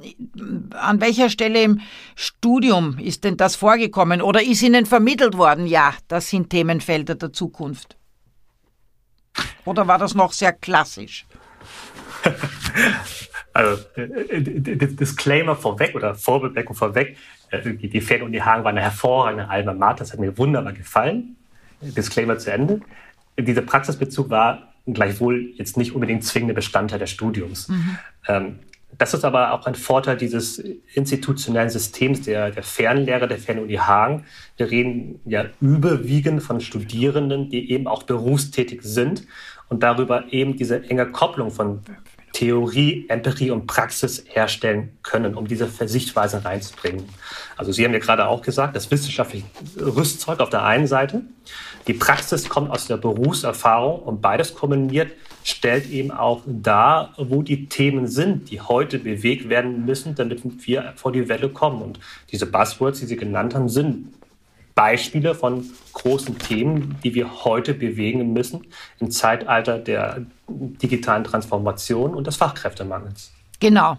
an 0.72 1.02
welcher 1.02 1.30
Stelle 1.30 1.62
im 1.62 1.82
Studium 2.16 2.98
ist 3.00 3.24
denn 3.24 3.38
das 3.38 3.56
vorgekommen 3.56 4.22
oder 4.22 4.42
ist 4.42 4.62
Ihnen 4.62 4.86
vermittelt 4.86 5.38
worden? 5.38 5.68
Ja, 5.68 5.94
das 6.08 6.30
sind 6.30 6.50
Themenfelder 6.50 7.16
der 7.16 7.32
Zukunft. 7.32 7.96
Oder 9.66 9.88
war 9.88 9.98
das 9.98 10.16
noch 10.16 10.34
sehr 10.34 10.54
klassisch? 10.54 11.26
Also, 13.52 13.84
äh, 13.98 14.04
äh, 14.04 14.42
Disclaimer 14.42 15.56
vorweg 15.56 15.96
oder 15.96 16.16
Vorbemerkung 16.16 16.76
vorweg. 16.76 17.18
Äh, 17.52 17.74
die 17.74 18.02
Fernuni 18.02 18.38
Hagen 18.38 18.64
war 18.64 18.72
eine 18.72 18.82
hervorragende 18.82 19.50
Alma 19.50 19.74
Mater, 19.74 20.00
das 20.00 20.14
hat 20.14 20.20
mir 20.20 20.38
wunderbar 20.38 20.74
gefallen. 20.74 21.36
Disclaimer 21.82 22.38
zu 22.38 22.52
Ende. 22.52 22.82
Dieser 23.40 23.62
Praxisbezug 23.62 24.30
war 24.30 24.74
gleichwohl 24.86 25.54
jetzt 25.56 25.78
nicht 25.78 25.94
unbedingt 25.94 26.24
zwingender 26.24 26.56
Bestandteil 26.56 27.00
des 27.00 27.10
Studiums. 27.10 27.70
Mhm. 27.70 27.98
Ähm, 28.28 28.60
das 28.98 29.14
ist 29.14 29.24
aber 29.24 29.54
auch 29.54 29.66
ein 29.66 29.76
Vorteil 29.76 30.18
dieses 30.18 30.58
institutionellen 30.94 31.70
Systems 31.70 32.22
der, 32.22 32.50
der 32.50 32.64
Fernlehre 32.64 33.28
der 33.28 33.38
Fernuni 33.38 33.76
Hagen. 33.76 34.26
Wir 34.58 34.72
reden 34.72 35.20
ja 35.26 35.46
überwiegend 35.62 36.42
von 36.42 36.60
Studierenden, 36.60 37.50
die 37.50 37.72
eben 37.72 37.88
auch 37.88 38.04
berufstätig 38.04 38.82
sind 38.82 39.26
und 39.70 39.84
darüber 39.84 40.34
eben 40.34 40.58
diese 40.58 40.84
enge 40.90 41.12
Kopplung 41.12 41.52
von 41.52 41.82
Theorie, 42.34 43.06
Empirie 43.10 43.52
und 43.52 43.68
Praxis 43.68 44.24
herstellen 44.28 44.98
können, 45.04 45.36
um 45.36 45.48
diese 45.48 45.68
Sichtweise 45.68 46.44
reinzubringen. 46.46 47.06
Also 47.58 47.72
Sie 47.72 47.84
haben 47.84 47.94
ja 47.94 48.00
gerade 48.00 48.28
auch 48.28 48.42
gesagt, 48.42 48.76
das 48.76 48.90
wissenschaftliche 48.92 49.46
Rüstzeug 49.78 50.40
auf 50.40 50.50
der 50.50 50.64
einen 50.64 50.88
Seite, 50.88 51.22
die 51.88 51.94
Praxis 51.94 52.48
kommt 52.50 52.72
aus 52.72 52.88
der 52.88 52.98
Berufserfahrung 52.98 54.02
und 54.04 54.22
beides 54.22 54.54
kombiniert 54.54 55.12
stellt 55.44 55.90
eben 55.90 56.12
auch 56.12 56.42
dar, 56.46 57.14
wo 57.18 57.42
die 57.42 57.68
Themen 57.68 58.08
sind, 58.08 58.52
die 58.52 58.62
heute 58.62 59.00
bewegt 59.00 59.50
werden 59.50 59.86
müssen, 59.86 60.16
damit 60.16 60.42
wir 60.68 60.94
vor 60.96 61.12
die 61.12 61.28
Welle 61.30 61.50
kommen. 61.50 61.82
Und 61.82 62.00
diese 62.32 62.46
Buzzwords, 62.46 63.00
die 63.00 63.06
Sie 63.06 63.16
genannt 63.16 63.56
haben, 63.56 63.70
sind 63.70 64.14
Beispiele 64.80 65.36
von 65.36 65.70
großen 65.92 66.40
Themen, 66.40 66.96
die 67.04 67.14
wir 67.14 67.44
heute 67.44 67.74
bewegen 67.74 68.32
müssen 68.32 68.66
im 69.02 69.12
Zeitalter 69.12 69.78
der 69.78 70.26
digitalen 70.48 71.26
Transformation 71.26 72.16
und 72.16 72.28
des 72.28 72.38
Fachkräftemangels. 72.38 73.34
Genau. 73.60 73.98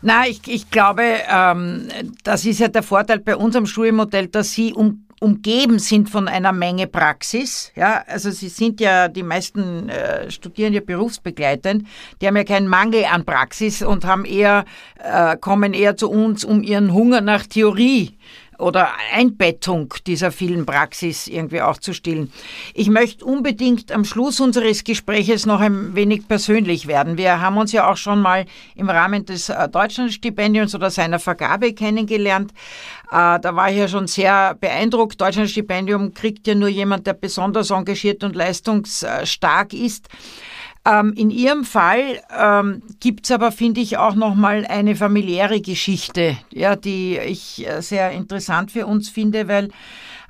Na, 0.00 0.26
ich, 0.26 0.40
ich 0.48 0.68
glaube, 0.70 1.04
ähm, 1.32 1.86
das 2.24 2.44
ist 2.44 2.58
ja 2.58 2.66
der 2.66 2.82
Vorteil 2.82 3.20
bei 3.20 3.36
unserem 3.36 3.64
Studienmodell, 3.64 4.26
dass 4.26 4.50
Sie 4.50 4.72
um, 4.72 5.06
umgeben 5.20 5.78
sind 5.78 6.10
von 6.10 6.26
einer 6.26 6.50
Menge 6.50 6.88
Praxis. 6.88 7.70
Ja, 7.76 8.02
also 8.08 8.32
Sie 8.32 8.48
sind 8.48 8.80
ja, 8.80 9.06
die 9.06 9.22
meisten 9.22 9.88
äh, 9.88 10.28
studieren 10.32 10.72
ja 10.72 10.80
berufsbegleitend, 10.80 11.86
die 12.20 12.26
haben 12.26 12.36
ja 12.36 12.42
keinen 12.42 12.66
Mangel 12.66 13.04
an 13.04 13.24
Praxis 13.24 13.82
und 13.82 14.04
haben 14.04 14.24
eher, 14.24 14.64
äh, 14.98 15.36
kommen 15.36 15.74
eher 15.74 15.96
zu 15.96 16.10
uns, 16.10 16.44
um 16.44 16.64
ihren 16.64 16.92
Hunger 16.92 17.20
nach 17.20 17.46
Theorie 17.46 18.18
oder 18.62 18.90
Einbettung 19.12 19.92
dieser 20.06 20.30
vielen 20.30 20.64
Praxis 20.64 21.26
irgendwie 21.26 21.60
auch 21.60 21.78
zu 21.78 21.92
stillen. 21.92 22.32
Ich 22.74 22.88
möchte 22.88 23.24
unbedingt 23.24 23.90
am 23.90 24.04
Schluss 24.04 24.40
unseres 24.40 24.84
Gespräches 24.84 25.46
noch 25.46 25.60
ein 25.60 25.94
wenig 25.96 26.28
persönlich 26.28 26.86
werden. 26.86 27.18
Wir 27.18 27.40
haben 27.40 27.56
uns 27.56 27.72
ja 27.72 27.90
auch 27.90 27.96
schon 27.96 28.22
mal 28.22 28.46
im 28.76 28.88
Rahmen 28.88 29.26
des 29.26 29.48
äh, 29.48 29.68
Deutschlandstipendiums 29.68 30.74
oder 30.74 30.90
seiner 30.90 31.18
Vergabe 31.18 31.74
kennengelernt. 31.74 32.52
Äh, 33.10 33.40
da 33.40 33.56
war 33.56 33.70
ich 33.70 33.78
ja 33.78 33.88
schon 33.88 34.06
sehr 34.06 34.54
beeindruckt. 34.54 35.20
Deutschlandstipendium 35.20 36.14
kriegt 36.14 36.46
ja 36.46 36.54
nur 36.54 36.68
jemand, 36.68 37.06
der 37.06 37.14
besonders 37.14 37.70
engagiert 37.70 38.22
und 38.22 38.36
leistungsstark 38.36 39.72
ist. 39.72 40.08
Ähm, 40.84 41.12
in 41.16 41.30
Ihrem 41.30 41.64
Fall 41.64 42.20
ähm, 42.36 42.82
gibt 42.98 43.26
es 43.26 43.30
aber, 43.30 43.52
finde 43.52 43.80
ich, 43.80 43.98
auch 43.98 44.16
nochmal 44.16 44.66
eine 44.66 44.96
familiäre 44.96 45.60
Geschichte, 45.60 46.36
ja, 46.52 46.74
die 46.74 47.18
ich 47.18 47.66
äh, 47.66 47.80
sehr 47.82 48.10
interessant 48.10 48.72
für 48.72 48.86
uns 48.86 49.08
finde, 49.08 49.46
weil 49.46 49.68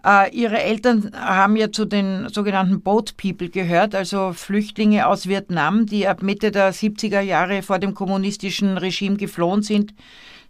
äh, 0.04 0.30
Ihre 0.34 0.60
Eltern 0.62 1.12
haben 1.14 1.56
ja 1.56 1.72
zu 1.72 1.86
den 1.86 2.28
sogenannten 2.28 2.82
Boat 2.82 3.16
People 3.16 3.48
gehört, 3.48 3.94
also 3.94 4.34
Flüchtlinge 4.34 5.06
aus 5.06 5.26
Vietnam, 5.26 5.86
die 5.86 6.06
ab 6.06 6.22
Mitte 6.22 6.50
der 6.50 6.74
70er 6.74 7.20
Jahre 7.20 7.62
vor 7.62 7.78
dem 7.78 7.94
kommunistischen 7.94 8.76
Regime 8.76 9.16
geflohen 9.16 9.62
sind 9.62 9.94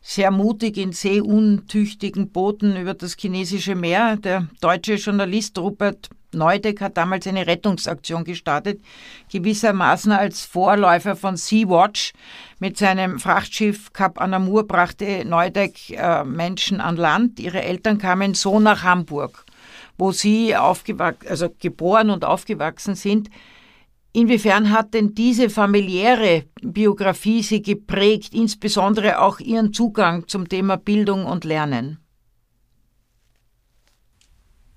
sehr 0.03 0.33
mutig 0.33 0.79
in 0.79 0.93
seeuntüchtigen 0.93 2.31
Booten 2.31 2.77
über 2.77 2.93
das 2.93 3.17
chinesische 3.17 3.77
Meer. 3.77 4.17
Der 4.17 4.49
deutsche 4.61 4.95
Journalist 4.95 5.57
Rupert 5.59 6.11
Neudeck 6.35 6.81
hat 6.81 6.97
damals 6.97 7.27
eine 7.27 7.47
Rettungsaktion 7.47 8.25
gestartet, 8.25 8.81
gewissermaßen 9.31 10.13
als 10.13 10.45
Vorläufer 10.45 11.17
von 11.17 11.37
Sea-Watch. 11.37 12.13
Mit 12.59 12.79
seinem 12.79 13.19
Frachtschiff 13.19 13.93
Cap 13.93 14.21
Anamur 14.21 14.67
brachte 14.67 15.25
Neudeck 15.25 15.91
äh, 15.91 16.25
Menschen 16.25 16.81
an 16.81 16.97
Land. 16.97 17.41
Ihre 17.41 17.63
Eltern 17.63 17.99
kamen 17.99 18.35
so 18.35 18.61
nach 18.61 18.83
Hamburg, 18.83 19.45
wo 19.99 20.13
sie 20.13 20.55
also 20.55 21.49
geboren 21.59 22.11
und 22.11 22.25
aufgewachsen 22.25 22.95
sind. 22.95 23.29
Inwiefern 24.15 24.71
hat 24.71 24.93
denn 24.93 25.15
diese 25.15 25.49
familiäre 25.49 26.45
Biografie 26.61 27.43
Sie 27.43 27.63
geprägt, 27.63 28.35
insbesondere 28.35 29.21
auch 29.21 29.41
Ihren 29.41 29.73
Zugang 29.73 30.29
zum 30.29 30.49
Thema 30.49 30.77
Bildung 30.77 31.25
und 31.25 31.45
Lernen? 31.45 32.02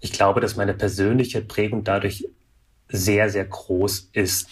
Ich 0.05 0.11
glaube, 0.11 0.39
dass 0.39 0.55
meine 0.55 0.75
persönliche 0.75 1.41
Prägung 1.41 1.83
dadurch 1.83 2.27
sehr, 2.89 3.31
sehr 3.31 3.45
groß 3.45 4.11
ist. 4.13 4.47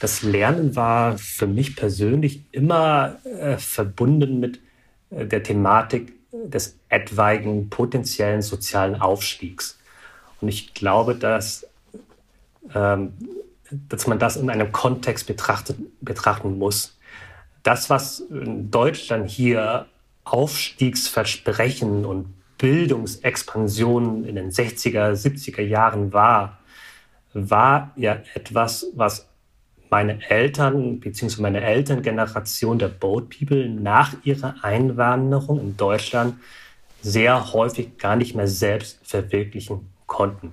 Das 0.00 0.22
Lernen 0.22 0.74
war 0.74 1.18
für 1.18 1.46
mich 1.46 1.76
persönlich 1.76 2.42
immer 2.50 3.20
äh, 3.24 3.58
verbunden 3.58 4.40
mit 4.40 4.58
äh, 5.10 5.24
der 5.24 5.44
Thematik 5.44 6.14
des 6.32 6.80
etwaigen 6.88 7.70
potenziellen 7.70 8.42
sozialen 8.42 9.00
Aufstiegs. 9.00 9.78
Und 10.40 10.48
ich 10.48 10.74
glaube, 10.74 11.14
dass, 11.14 11.68
ähm, 12.74 13.12
dass 13.88 14.08
man 14.08 14.18
das 14.18 14.36
in 14.36 14.50
einem 14.50 14.72
Kontext 14.72 15.28
betrachten 15.28 16.58
muss. 16.58 16.98
Das, 17.62 17.88
was 17.88 18.18
in 18.18 18.72
Deutschland 18.72 19.30
hier 19.30 19.86
Aufstiegsversprechen 20.24 22.04
und 22.04 22.34
Bildungsexpansion 22.58 24.24
in 24.24 24.36
den 24.36 24.50
60er, 24.50 25.12
70er 25.12 25.62
Jahren 25.62 26.12
war, 26.12 26.58
war 27.34 27.92
ja 27.96 28.18
etwas, 28.34 28.86
was 28.94 29.28
meine 29.90 30.28
Eltern 30.28 31.00
bzw. 31.00 31.42
meine 31.42 31.60
Elterngeneration 31.60 32.78
der 32.78 32.88
Boat 32.88 33.30
People 33.30 33.68
nach 33.68 34.14
ihrer 34.24 34.56
Einwanderung 34.62 35.60
in 35.60 35.76
Deutschland 35.76 36.36
sehr 37.02 37.52
häufig 37.52 37.98
gar 37.98 38.16
nicht 38.16 38.34
mehr 38.34 38.48
selbst 38.48 38.98
verwirklichen 39.02 39.88
konnten. 40.06 40.52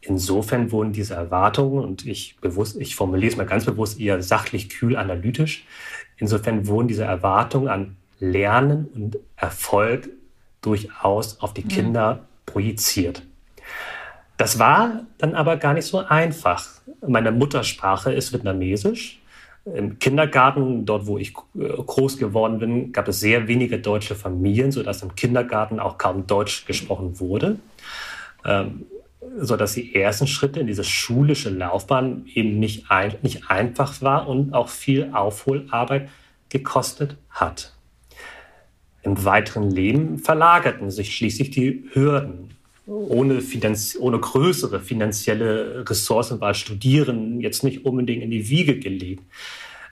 Insofern 0.00 0.72
wurden 0.72 0.92
diese 0.92 1.14
Erwartungen, 1.14 1.84
und 1.84 2.06
ich, 2.06 2.38
bewusst, 2.40 2.80
ich 2.80 2.96
formuliere 2.96 3.32
es 3.32 3.36
mal 3.36 3.44
ganz 3.44 3.66
bewusst 3.66 4.00
eher 4.00 4.22
sachlich, 4.22 4.70
kühl, 4.70 4.96
analytisch, 4.96 5.66
insofern 6.16 6.66
wurden 6.66 6.88
diese 6.88 7.04
Erwartungen 7.04 7.68
an 7.68 7.96
Lernen 8.18 8.86
und 8.94 9.18
Erfolg 9.36 10.08
durchaus 10.60 11.40
auf 11.40 11.54
die 11.54 11.62
Kinder 11.62 12.26
projiziert. 12.46 13.22
Das 14.36 14.58
war 14.58 15.02
dann 15.18 15.34
aber 15.34 15.56
gar 15.56 15.74
nicht 15.74 15.86
so 15.86 15.98
einfach. 15.98 16.66
Meine 17.06 17.30
Muttersprache 17.30 18.12
ist 18.12 18.32
Vietnamesisch. 18.32 19.20
Im 19.66 19.98
Kindergarten, 19.98 20.86
dort 20.86 21.06
wo 21.06 21.18
ich 21.18 21.34
äh, 21.54 21.68
groß 21.68 22.16
geworden 22.16 22.58
bin, 22.58 22.92
gab 22.92 23.06
es 23.08 23.20
sehr 23.20 23.46
wenige 23.46 23.78
deutsche 23.78 24.14
Familien, 24.14 24.72
sodass 24.72 25.02
im 25.02 25.14
Kindergarten 25.14 25.78
auch 25.78 25.98
kaum 25.98 26.26
Deutsch 26.26 26.64
gesprochen 26.64 27.20
wurde. 27.20 27.58
Ähm, 28.44 28.86
sodass 29.36 29.74
die 29.74 29.94
ersten 29.94 30.26
Schritte 30.26 30.60
in 30.60 30.66
diese 30.66 30.84
schulische 30.84 31.50
Laufbahn 31.50 32.24
eben 32.32 32.58
nicht, 32.58 32.90
ein, 32.90 33.16
nicht 33.22 33.50
einfach 33.50 34.00
war 34.00 34.28
und 34.28 34.54
auch 34.54 34.68
viel 34.68 35.10
Aufholarbeit 35.12 36.08
gekostet 36.48 37.16
hat. 37.28 37.74
Im 39.02 39.24
weiteren 39.24 39.70
Leben 39.70 40.18
verlagerten 40.18 40.90
sich 40.90 41.16
schließlich 41.16 41.50
die 41.50 41.84
Hürden. 41.92 42.50
Ohne, 42.86 43.40
ohne 44.00 44.18
größere 44.18 44.80
finanzielle 44.80 45.88
Ressourcen 45.88 46.40
war 46.40 46.54
Studieren 46.54 47.40
jetzt 47.40 47.62
nicht 47.62 47.84
unbedingt 47.84 48.22
in 48.22 48.30
die 48.30 48.48
Wiege 48.48 48.78
gelegt. 48.78 49.22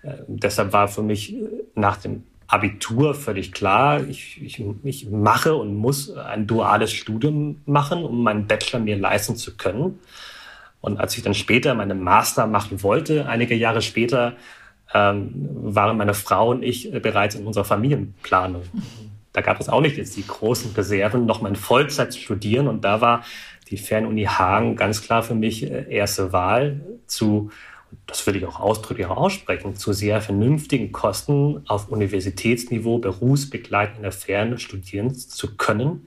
Äh, 0.03 0.15
deshalb 0.27 0.73
war 0.73 0.89
für 0.89 1.03
mich 1.03 1.35
äh, 1.35 1.47
nach 1.75 1.97
dem 1.99 2.25
Abitur 2.49 3.15
völlig 3.15 3.53
klar, 3.53 4.03
ich, 4.09 4.43
ich, 4.43 4.65
ich 4.83 5.11
mache 5.11 5.55
und 5.55 5.75
muss 5.75 6.11
ein 6.11 6.47
duales 6.47 6.93
Studium 6.93 7.61
machen, 7.67 8.05
um 8.05 8.23
meinen 8.23 8.47
Bachelor 8.47 8.81
mir 8.81 8.97
leisten 8.97 9.37
zu 9.37 9.57
können. 9.57 9.99
Und 10.81 10.99
als 10.99 11.17
ich 11.17 11.23
dann 11.23 11.35
später 11.35 11.75
meinen 11.75 12.03
Master 12.03 12.47
machen 12.47 12.83
wollte, 12.83 13.29
einige 13.29 13.55
Jahre 13.55 13.83
später, 13.83 14.37
ähm, 14.95 15.33
waren 15.53 15.97
meine 15.97 16.15
Frau 16.15 16.51
und 16.51 16.63
ich 16.63 16.93
äh, 16.93 17.01
bereits 17.01 17.35
in 17.35 17.47
unserer 17.47 17.65
Familienplanung. 17.65 18.63
Da 19.33 19.41
gab 19.43 19.61
es 19.61 19.69
auch 19.69 19.81
nicht 19.81 19.97
jetzt 19.97 20.17
die 20.17 20.27
großen 20.27 20.75
Reserven, 20.75 21.27
noch 21.27 21.43
mal 21.43 21.51
in 21.51 21.57
Vollzeit 21.57 22.13
zu 22.13 22.19
studieren. 22.19 22.67
Und 22.67 22.85
da 22.85 23.01
war 23.01 23.23
die 23.71 23.77
Fernuni 23.77 24.25
Hagen 24.25 24.77
ganz 24.77 25.03
klar 25.03 25.23
für 25.23 25.35
mich 25.35 25.63
äh, 25.63 25.87
erste 25.95 26.33
Wahl 26.33 26.81
zu, 27.07 27.51
das 28.07 28.27
will 28.27 28.37
ich 28.37 28.47
auch 28.47 28.61
ausdrücklich 28.61 29.07
aussprechen, 29.07 29.77
zu 29.77 29.93
sehr 29.93 30.21
vernünftigen 30.21 30.93
Kosten 30.93 31.63
auf 31.69 31.89
Universitätsniveau 31.89 32.99
berufsbegleitend 32.99 33.99
in 33.99 34.03
der 34.03 34.13
Ferne 34.13 34.59
studieren 34.59 35.15
zu 35.15 35.57
können, 35.57 36.07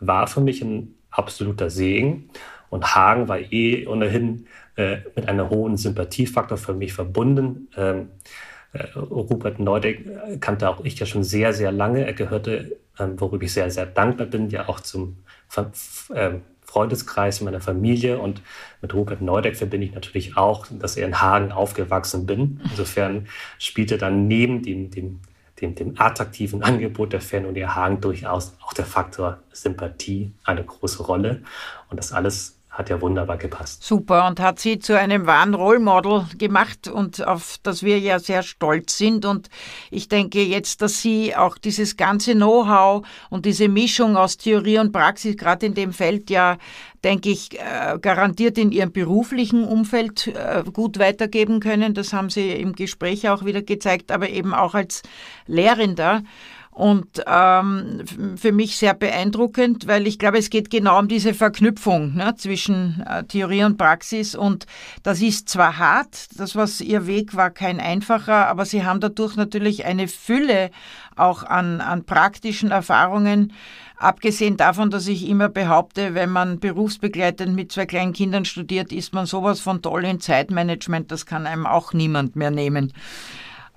war 0.00 0.26
für 0.26 0.40
mich 0.40 0.62
ein 0.62 0.94
absoluter 1.10 1.70
Segen. 1.70 2.30
Und 2.68 2.94
Hagen 2.94 3.28
war 3.28 3.38
eh 3.38 3.86
ohnehin 3.86 4.46
äh, 4.76 4.98
mit 5.14 5.28
einem 5.28 5.50
hohen 5.50 5.76
Sympathiefaktor 5.76 6.58
für 6.58 6.74
mich 6.74 6.92
verbunden. 6.92 7.68
Ähm, 7.76 8.10
äh, 8.72 8.98
Rupert 8.98 9.58
Neudeck 9.58 10.40
kannte 10.40 10.68
auch 10.68 10.84
ich 10.84 10.98
ja 10.98 11.06
schon 11.06 11.24
sehr, 11.24 11.52
sehr 11.52 11.72
lange. 11.72 12.06
Er 12.06 12.12
gehörte, 12.12 12.76
ähm, 12.98 13.18
worüber 13.20 13.44
ich 13.44 13.52
sehr, 13.52 13.70
sehr 13.70 13.86
dankbar 13.86 14.26
bin, 14.26 14.50
ja 14.50 14.68
auch 14.68 14.80
zum 14.80 15.18
äh, 16.14 16.30
Freundeskreis 16.62 17.40
meiner 17.40 17.60
Familie. 17.60 18.18
Und 18.18 18.42
mit 18.82 18.92
Rupert 18.92 19.22
Neudeck 19.22 19.56
verbinde 19.56 19.86
ich 19.86 19.94
natürlich 19.94 20.36
auch, 20.36 20.66
dass 20.70 20.96
er 20.96 21.06
in 21.06 21.20
Hagen 21.20 21.52
aufgewachsen 21.52 22.26
bin. 22.26 22.60
Insofern 22.70 23.28
spielte 23.58 23.98
dann 23.98 24.26
neben 24.26 24.62
dem, 24.62 24.90
dem, 24.90 25.20
dem, 25.60 25.74
dem 25.74 25.94
attraktiven 25.98 26.62
Angebot 26.62 27.12
der 27.12 27.20
Fernuni 27.20 27.62
Hagen 27.62 28.00
durchaus 28.00 28.56
auch 28.62 28.74
der 28.74 28.84
Faktor 28.84 29.38
Sympathie 29.52 30.32
eine 30.44 30.64
große 30.64 31.02
Rolle. 31.04 31.42
Und 31.88 31.98
das 31.98 32.12
alles 32.12 32.58
hat 32.76 32.90
ja 32.90 33.00
wunderbar 33.00 33.38
gepasst. 33.38 33.82
Super 33.82 34.26
und 34.26 34.38
hat 34.38 34.60
sie 34.60 34.78
zu 34.78 34.98
einem 34.98 35.26
wahren 35.26 35.54
Role 35.54 35.78
Model 35.78 36.26
gemacht 36.36 36.88
und 36.88 37.26
auf 37.26 37.56
das 37.62 37.82
wir 37.82 37.98
ja 37.98 38.18
sehr 38.18 38.42
stolz 38.42 38.98
sind. 38.98 39.24
Und 39.24 39.48
ich 39.90 40.08
denke 40.08 40.42
jetzt, 40.42 40.82
dass 40.82 41.00
sie 41.00 41.34
auch 41.34 41.56
dieses 41.56 41.96
ganze 41.96 42.34
Know-how 42.34 43.06
und 43.30 43.46
diese 43.46 43.68
Mischung 43.68 44.18
aus 44.18 44.36
Theorie 44.36 44.78
und 44.78 44.92
Praxis 44.92 45.38
gerade 45.38 45.64
in 45.64 45.72
dem 45.72 45.94
Feld 45.94 46.28
ja, 46.28 46.58
denke 47.02 47.30
ich, 47.30 47.58
äh, 47.58 47.98
garantiert 47.98 48.58
in 48.58 48.72
ihrem 48.72 48.92
beruflichen 48.92 49.64
Umfeld 49.64 50.26
äh, 50.26 50.62
gut 50.70 50.98
weitergeben 50.98 51.60
können. 51.60 51.94
Das 51.94 52.12
haben 52.12 52.28
sie 52.28 52.50
im 52.50 52.74
Gespräch 52.74 53.26
auch 53.30 53.46
wieder 53.46 53.62
gezeigt, 53.62 54.12
aber 54.12 54.28
eben 54.28 54.52
auch 54.52 54.74
als 54.74 55.02
Lehrender. 55.46 56.22
Und 56.76 57.24
ähm, 57.26 58.04
für 58.36 58.52
mich 58.52 58.76
sehr 58.76 58.92
beeindruckend, 58.92 59.86
weil 59.86 60.06
ich 60.06 60.18
glaube, 60.18 60.36
es 60.36 60.50
geht 60.50 60.68
genau 60.68 60.98
um 60.98 61.08
diese 61.08 61.32
Verknüpfung 61.32 62.14
ne, 62.14 62.34
zwischen 62.36 63.02
äh, 63.08 63.24
Theorie 63.24 63.64
und 63.64 63.78
Praxis. 63.78 64.34
Und 64.34 64.66
das 65.02 65.22
ist 65.22 65.48
zwar 65.48 65.78
hart, 65.78 66.38
das, 66.38 66.54
was 66.54 66.82
ihr 66.82 67.06
Weg 67.06 67.34
war, 67.34 67.48
kein 67.48 67.80
einfacher, 67.80 68.46
aber 68.48 68.66
sie 68.66 68.84
haben 68.84 69.00
dadurch 69.00 69.36
natürlich 69.36 69.86
eine 69.86 70.06
Fülle 70.06 70.70
auch 71.16 71.44
an, 71.44 71.80
an 71.80 72.04
praktischen 72.04 72.72
Erfahrungen. 72.72 73.54
Abgesehen 73.96 74.58
davon, 74.58 74.90
dass 74.90 75.08
ich 75.08 75.30
immer 75.30 75.48
behaupte, 75.48 76.12
wenn 76.12 76.28
man 76.28 76.60
berufsbegleitend 76.60 77.54
mit 77.54 77.72
zwei 77.72 77.86
kleinen 77.86 78.12
Kindern 78.12 78.44
studiert, 78.44 78.92
ist 78.92 79.14
man 79.14 79.24
sowas 79.24 79.60
von 79.60 79.80
toll 79.80 80.04
in 80.04 80.20
Zeitmanagement, 80.20 81.10
das 81.10 81.24
kann 81.24 81.46
einem 81.46 81.64
auch 81.64 81.94
niemand 81.94 82.36
mehr 82.36 82.50
nehmen. 82.50 82.92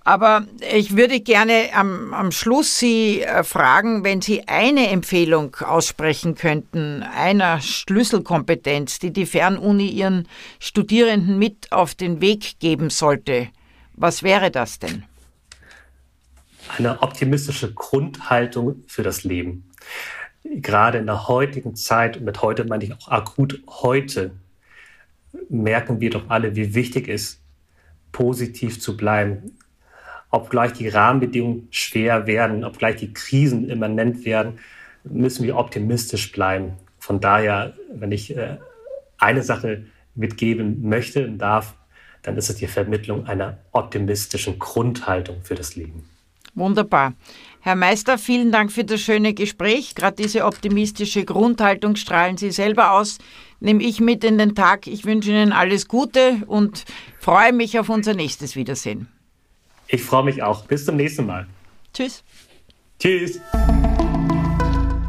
Aber 0.09 0.47
ich 0.75 0.97
würde 0.97 1.19
gerne 1.19 1.69
am, 1.71 2.15
am 2.15 2.31
Schluss 2.31 2.79
Sie 2.79 3.21
äh, 3.21 3.43
fragen, 3.43 4.03
wenn 4.03 4.23
Sie 4.23 4.47
eine 4.47 4.89
Empfehlung 4.89 5.55
aussprechen 5.57 6.33
könnten, 6.33 7.03
einer 7.03 7.61
Schlüsselkompetenz, 7.61 8.97
die 8.97 9.13
die 9.13 9.27
Fernuni 9.27 9.87
Ihren 9.87 10.27
Studierenden 10.59 11.37
mit 11.37 11.71
auf 11.71 11.93
den 11.93 12.21
Weg 12.21 12.57
geben 12.57 12.89
sollte. 12.89 13.49
Was 13.93 14.23
wäre 14.23 14.49
das 14.49 14.79
denn? 14.79 15.03
Eine 16.75 17.03
optimistische 17.03 17.71
Grundhaltung 17.71 18.83
für 18.87 19.03
das 19.03 19.23
Leben. 19.23 19.69
Gerade 20.43 20.97
in 20.97 21.05
der 21.05 21.27
heutigen 21.27 21.75
Zeit, 21.75 22.17
und 22.17 22.25
mit 22.25 22.41
heute 22.41 22.65
meine 22.65 22.83
ich 22.83 22.93
auch 22.93 23.09
akut 23.09 23.61
heute, 23.67 24.31
merken 25.49 25.99
wir 25.99 26.09
doch 26.09 26.31
alle, 26.31 26.55
wie 26.55 26.73
wichtig 26.73 27.07
es 27.07 27.33
ist, 27.33 27.41
positiv 28.11 28.81
zu 28.81 28.97
bleiben, 28.97 29.55
obgleich 30.29 30.73
die 30.73 30.87
Rahmenbedingungen 30.87 31.67
schwer 31.71 32.27
werden, 32.27 32.63
obgleich 32.63 32.97
die 32.97 33.13
Krisen 33.13 33.69
immanent 33.69 34.25
werden, 34.25 34.59
müssen 35.03 35.45
wir 35.45 35.57
optimistisch 35.57 36.31
bleiben. 36.31 36.73
Von 36.99 37.19
daher, 37.19 37.73
wenn 37.93 38.11
ich 38.11 38.35
äh, 38.35 38.57
eine 39.17 39.43
Sache 39.43 39.85
mitgeben 40.15 40.87
möchte 40.87 41.25
und 41.25 41.37
darf, 41.37 41.75
dann 42.21 42.37
ist 42.37 42.49
es 42.49 42.57
die 42.57 42.67
Vermittlung 42.67 43.27
einer 43.27 43.57
optimistischen 43.71 44.59
Grundhaltung 44.59 45.37
für 45.43 45.55
das 45.55 45.75
Leben. 45.75 46.03
Wunderbar. 46.55 47.13
Herr 47.61 47.75
Meister, 47.75 48.17
vielen 48.17 48.51
Dank 48.51 48.71
für 48.71 48.83
das 48.83 48.99
schöne 48.99 49.33
Gespräch. 49.33 49.95
Gerade 49.95 50.17
diese 50.21 50.45
optimistische 50.45 51.23
Grundhaltung 51.23 51.95
strahlen 51.95 52.37
Sie 52.37 52.51
selber 52.51 52.91
aus. 52.91 53.17
Nehme 53.59 53.83
ich 53.83 53.99
mit 53.99 54.23
in 54.23 54.37
den 54.37 54.55
Tag. 54.55 54.87
Ich 54.87 55.05
wünsche 55.05 55.29
Ihnen 55.29 55.53
alles 55.53 55.87
Gute 55.87 56.41
und 56.47 56.85
freue 57.19 57.53
mich 57.53 57.79
auf 57.79 57.89
unser 57.89 58.13
nächstes 58.13 58.55
Wiedersehen. 58.55 59.07
Ich 59.91 60.03
freue 60.03 60.23
mich 60.23 60.43
auch. 60.43 60.65
Bis 60.65 60.85
zum 60.85 60.95
nächsten 60.95 61.25
Mal. 61.25 61.47
Tschüss. 61.93 62.23
Tschüss. 62.99 63.39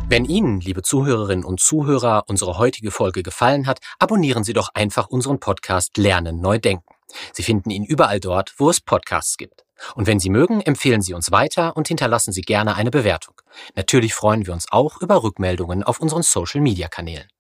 Wenn 0.09 0.25
Ihnen, 0.25 0.61
liebe 0.61 0.83
Zuhörerinnen 0.83 1.45
und 1.45 1.61
Zuhörer, 1.61 2.25
unsere 2.27 2.59
heutige 2.59 2.91
Folge 2.91 3.23
gefallen 3.23 3.67
hat, 3.67 3.79
abonnieren 3.99 4.43
Sie 4.43 4.55
doch 4.55 4.71
einfach 4.75 5.09
unseren 5.09 5.39
Podcast 5.39 5.97
Lernen 5.99 6.41
neu 6.41 6.59
denken. 6.59 6.95
Sie 7.33 7.43
finden 7.43 7.71
ihn 7.71 7.85
überall 7.85 8.21
dort, 8.21 8.55
wo 8.57 8.71
es 8.71 8.81
Podcasts 8.81 9.37
gibt. 9.37 9.65
Und 9.95 10.07
wenn 10.07 10.19
Sie 10.19 10.31
mögen, 10.31 10.63
empfehlen 10.63 11.03
Sie 11.03 11.15
uns 11.15 11.31
weiter 11.31 11.77
und 11.77 11.89
hinterlassen 11.89 12.33
Sie 12.33 12.43
gerne 12.43 12.75
eine 12.75 12.91
Bewertung. 12.91 13.35
Natürlich 13.77 14.15
freuen 14.15 14.47
wir 14.47 14.55
uns 14.55 14.67
auch 14.71 15.01
über 15.01 15.23
Rückmeldungen 15.23 15.83
auf 15.83 16.01
unseren 16.01 16.23
Social-Media-Kanälen. 16.23 17.29